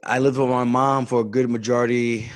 I 0.03 0.19
lived 0.19 0.37
with 0.37 0.49
my 0.49 0.63
mom 0.63 1.05
for 1.05 1.21
a 1.21 1.23
good 1.23 1.49
majority 1.49 2.29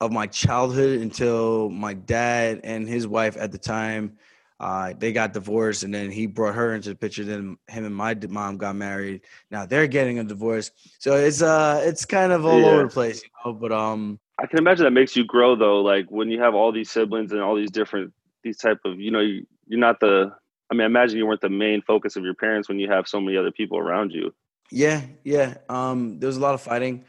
of 0.00 0.12
my 0.12 0.26
childhood 0.26 1.00
until 1.00 1.70
my 1.70 1.94
dad 1.94 2.60
and 2.64 2.88
his 2.88 3.06
wife 3.06 3.36
at 3.38 3.52
the 3.52 3.58
time 3.58 4.18
uh, 4.60 4.94
they 4.98 5.12
got 5.12 5.32
divorced, 5.32 5.82
and 5.82 5.92
then 5.92 6.10
he 6.10 6.26
brought 6.26 6.54
her 6.54 6.74
into 6.74 6.88
the 6.90 6.94
picture. 6.94 7.24
Then 7.24 7.58
him 7.68 7.84
and 7.84 7.94
my 7.94 8.14
mom 8.28 8.56
got 8.56 8.76
married. 8.76 9.22
Now 9.50 9.66
they're 9.66 9.86
getting 9.88 10.20
a 10.20 10.24
divorce, 10.24 10.70
so 10.98 11.16
it's 11.16 11.42
uh 11.42 11.82
it's 11.84 12.04
kind 12.04 12.32
of 12.32 12.46
all 12.46 12.64
Yeah. 12.64 12.70
over 12.70 12.82
the 12.84 12.88
place, 12.88 13.22
you 13.22 13.28
know. 13.44 13.52
But 13.52 13.72
um, 13.72 14.20
I 14.40 14.46
can 14.46 14.58
imagine 14.58 14.84
that 14.84 14.92
makes 14.92 15.16
you 15.16 15.24
grow 15.24 15.56
though. 15.56 15.82
Like 15.82 16.06
when 16.08 16.30
you 16.30 16.40
have 16.40 16.54
all 16.54 16.72
these 16.72 16.90
siblings 16.90 17.32
and 17.32 17.40
all 17.40 17.56
these 17.56 17.70
different 17.70 18.12
these 18.42 18.56
type 18.56 18.78
of 18.84 19.00
you 19.00 19.10
know 19.10 19.20
you, 19.20 19.46
you're 19.66 19.80
not 19.80 20.00
the. 20.00 20.32
I 20.70 20.74
mean, 20.74 20.82
I 20.82 20.86
imagine 20.86 21.18
you 21.18 21.26
weren't 21.26 21.42
the 21.42 21.50
main 21.50 21.82
focus 21.82 22.16
of 22.16 22.24
your 22.24 22.34
parents 22.34 22.68
when 22.68 22.78
you 22.78 22.90
have 22.90 23.06
so 23.06 23.20
many 23.20 23.36
other 23.36 23.52
people 23.52 23.76
around 23.76 24.12
you. 24.12 24.32
Yeah, 24.70 25.02
yeah. 25.22 25.54
Um, 25.68 26.18
there 26.18 26.26
was 26.26 26.36
a 26.36 26.40
lot 26.40 26.54
of 26.54 26.60
fighting. 26.60 27.04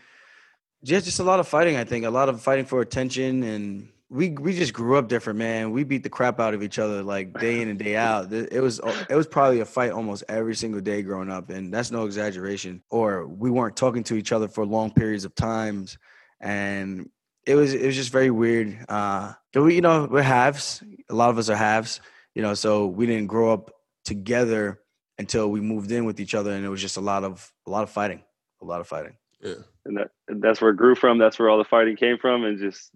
Yeah, 0.83 0.99
just 0.99 1.19
a 1.19 1.23
lot 1.23 1.39
of 1.39 1.47
fighting. 1.47 1.77
I 1.77 1.83
think 1.83 2.05
a 2.05 2.09
lot 2.09 2.29
of 2.29 2.41
fighting 2.41 2.65
for 2.65 2.81
attention, 2.81 3.43
and 3.43 3.89
we 4.09 4.29
we 4.29 4.55
just 4.55 4.73
grew 4.73 4.97
up 4.97 5.07
different, 5.07 5.39
man. 5.39 5.71
We 5.71 5.83
beat 5.83 6.03
the 6.03 6.09
crap 6.09 6.39
out 6.39 6.53
of 6.53 6.61
each 6.61 6.77
other 6.77 7.01
like 7.01 7.39
day 7.39 7.61
in 7.61 7.69
and 7.69 7.79
day 7.79 7.95
out. 8.07 8.31
It 8.31 8.61
was 8.61 8.79
it 9.09 9.15
was 9.15 9.27
probably 9.27 9.61
a 9.61 9.65
fight 9.65 9.91
almost 9.91 10.23
every 10.29 10.55
single 10.55 10.81
day 10.81 11.01
growing 11.01 11.31
up, 11.31 11.49
and 11.49 11.73
that's 11.73 11.91
no 11.91 12.05
exaggeration. 12.05 12.83
Or 12.89 13.27
we 13.27 13.49
weren't 13.49 13.75
talking 13.75 14.03
to 14.05 14.15
each 14.15 14.31
other 14.31 14.47
for 14.47 14.65
long 14.65 14.91
periods 14.91 15.25
of 15.25 15.33
times, 15.33 15.97
and 16.39 17.09
it 17.45 17.55
was 17.55 17.73
it 17.73 17.85
was 17.85 17.95
just 17.95 18.11
very 18.11 18.29
weird. 18.29 18.77
Uh, 18.87 19.33
we, 19.55 19.75
you 19.75 19.81
know, 19.81 20.07
we're 20.09 20.21
halves. 20.21 20.83
a 21.09 21.15
lot 21.15 21.29
of 21.29 21.37
us 21.37 21.49
are 21.49 21.55
halves, 21.55 22.01
you 22.33 22.41
know, 22.41 22.53
so 22.53 22.87
we 22.87 23.05
didn't 23.05 23.27
grow 23.27 23.51
up 23.51 23.71
together 24.03 24.79
until 25.17 25.49
we 25.49 25.61
moved 25.61 25.91
in 25.91 26.05
with 26.05 26.19
each 26.19 26.35
other, 26.35 26.51
and 26.51 26.65
it 26.65 26.69
was 26.69 26.81
just 26.81 26.97
a 26.97 27.01
lot 27.01 27.23
of 27.23 27.51
a 27.67 27.69
lot 27.71 27.83
of 27.83 27.89
fighting, 27.89 28.21
a 28.61 28.65
lot 28.65 28.81
of 28.81 28.87
fighting. 28.87 29.15
Yeah. 29.41 29.53
And 29.85 29.97
that 29.97 30.09
and 30.27 30.41
that's 30.41 30.61
where 30.61 30.71
it 30.71 30.77
grew 30.77 30.95
from. 30.95 31.17
That's 31.17 31.37
where 31.39 31.49
all 31.49 31.57
the 31.57 31.63
fighting 31.63 31.95
came 31.95 32.17
from, 32.17 32.43
and 32.43 32.57
just 32.59 32.91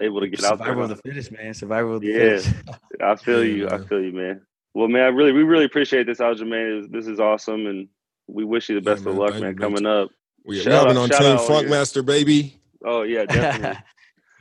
able 0.00 0.20
to 0.20 0.28
get 0.28 0.42
out 0.44 0.58
there. 0.58 0.66
Survival 0.66 0.82
of 0.84 0.88
the 0.90 0.96
fittest, 0.96 1.32
man. 1.32 1.54
Survival 1.54 1.96
of 1.96 2.00
the 2.00 2.08
Yeah. 2.08 2.18
fittest. 2.18 2.54
I 3.02 3.16
feel 3.16 3.44
Yeah, 3.44 3.54
you. 3.54 3.68
I 3.68 3.78
feel 3.86 4.02
you, 4.02 4.12
man. 4.12 4.40
Well, 4.74 4.88
man, 4.88 5.02
I 5.02 5.08
really, 5.08 5.30
we 5.32 5.44
really 5.44 5.64
appreciate 5.66 6.06
this, 6.06 6.18
Aljamain. 6.18 6.90
This 6.90 7.06
is 7.06 7.20
awesome, 7.20 7.66
and 7.66 7.88
we 8.26 8.44
wish 8.44 8.68
you 8.68 8.80
the 8.80 8.90
Yeah, 8.90 8.94
best 8.94 9.04
man. 9.04 9.14
of 9.14 9.18
luck, 9.20 9.30
man, 9.34 9.40
you, 9.40 9.46
man. 9.46 9.56
coming 9.56 9.86
up. 9.86 10.08
We, 10.44 10.56
we 10.56 10.62
Shout 10.62 10.72
have 10.72 10.88
been 10.88 10.96
out- 10.96 11.02
on 11.02 11.08
Team 11.10 11.26
out 11.32 11.38
all 11.38 11.48
Funkmaster, 11.62 12.04
baby. 12.04 12.58
Oh 12.84 13.02
yeah, 13.02 13.24
definitely. 13.26 13.78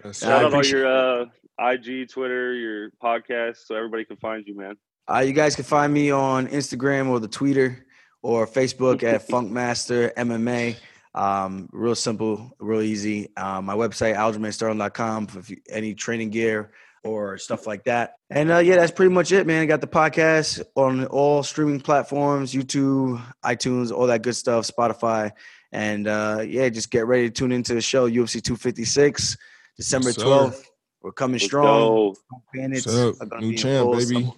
Yes, 0.04 0.19
Shout 0.19 0.43
out 0.45 0.54
all 0.54 0.65
your 0.65 0.88
uh, 0.88 1.26
IG, 1.60 2.10
Twitter, 2.10 2.54
your 2.56 2.89
podcast, 3.02 3.58
so 3.65 3.76
everybody 3.76 4.06
can 4.06 4.17
find 4.17 4.45
you, 4.47 4.58
man. 4.58 4.76
Uh, 5.12 5.20
you 5.20 5.34
guys 5.34 5.56
can 5.56 5.66
find 5.66 5.94
me 5.94 6.12
on 6.12 6.48
Instagram 6.48 7.10
or 7.10 7.20
the 7.20 7.28
Twitter 7.28 7.86
or 8.22 8.48
Facebook 8.48 9.04
at 9.04 9.28
Funkmaster 9.28 10.13
MMA. 10.16 10.76
Um, 11.16 11.70
real 11.72 11.96
simple, 11.96 12.56
real 12.60 12.82
easy. 12.82 13.36
Um, 13.38 13.66
my 13.66 13.76
website, 13.76 14.16
aljamainsterling.com 14.16 15.28
for 15.28 15.39
if 15.39 15.50
you, 15.50 15.58
any 15.70 15.94
training 15.94 16.30
gear 16.32 16.72
or 17.04 17.38
stuff 17.38 17.68
like 17.68 17.84
that. 17.84 18.16
And 18.30 18.50
uh, 18.50 18.60
yeah, 18.60 18.78
that's 18.78 18.92
pretty 18.92 19.13
much 19.13 19.32
it, 19.32 19.46
man. 19.46 19.62
I 19.62 19.66
Got 19.66 19.82
the 19.82 19.88
podcast 19.88 20.63
on 20.76 21.06
all 21.08 21.44
streaming 21.44 21.82
platforms, 21.82 22.54
YouTube, 22.54 23.22
iTunes, 23.44 23.92
all 23.92 24.08
that 24.08 24.22
good 24.24 24.36
stuff, 24.36 24.66
Spotify. 24.66 25.32
And 25.72 26.08
uh, 26.08 26.44
yeah, 26.48 26.70
just 26.70 26.89
get 26.92 27.06
ready 27.06 27.28
to 27.30 27.34
tune 27.34 27.52
into 27.52 27.74
the 27.74 27.82
show, 27.82 28.10
UFC 28.10 28.42
256, 28.42 29.38
December 29.76 30.10
Yes, 30.10 30.18
12th. 30.18 30.63
We're 31.02 31.12
coming 31.12 31.34
Let's 31.34 31.46
strong. 31.46 31.66
go. 31.66 32.16
Bandits 32.54 32.86
What's 32.86 33.22
up? 33.22 33.39
New 33.42 33.56
champ, 33.58 33.92
baby. 33.92 34.06
summer. 34.06 34.32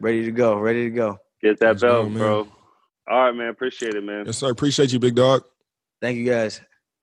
Ready 0.00 0.24
to 0.24 0.32
go. 0.32 0.56
Ready 0.58 0.84
to 0.84 0.90
go. 0.90 1.18
Get 1.42 1.58
that 1.60 1.66
Let's 1.68 1.82
belt, 1.82 2.08
man. 2.08 2.18
bro. 2.18 2.48
All 3.10 3.24
right, 3.26 3.32
man. 3.34 3.48
Appreciate 3.48 3.94
it, 3.94 4.02
man. 4.04 4.24
Yes, 4.26 4.38
sir. 4.38 4.50
Appreciate 4.50 4.92
you, 4.92 4.98
big 4.98 5.14
dog. 5.14 5.42
Thank 6.00 6.16
you 6.18 6.24
guys. 6.24 6.60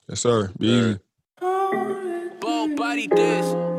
Yes, 0.09 0.21
sir. 0.21 0.51
Be 0.57 0.67
Sir. 0.67 0.89
easy. 0.89 0.99
Bull 2.39 2.75
body 2.75 3.07
this. 3.07 3.76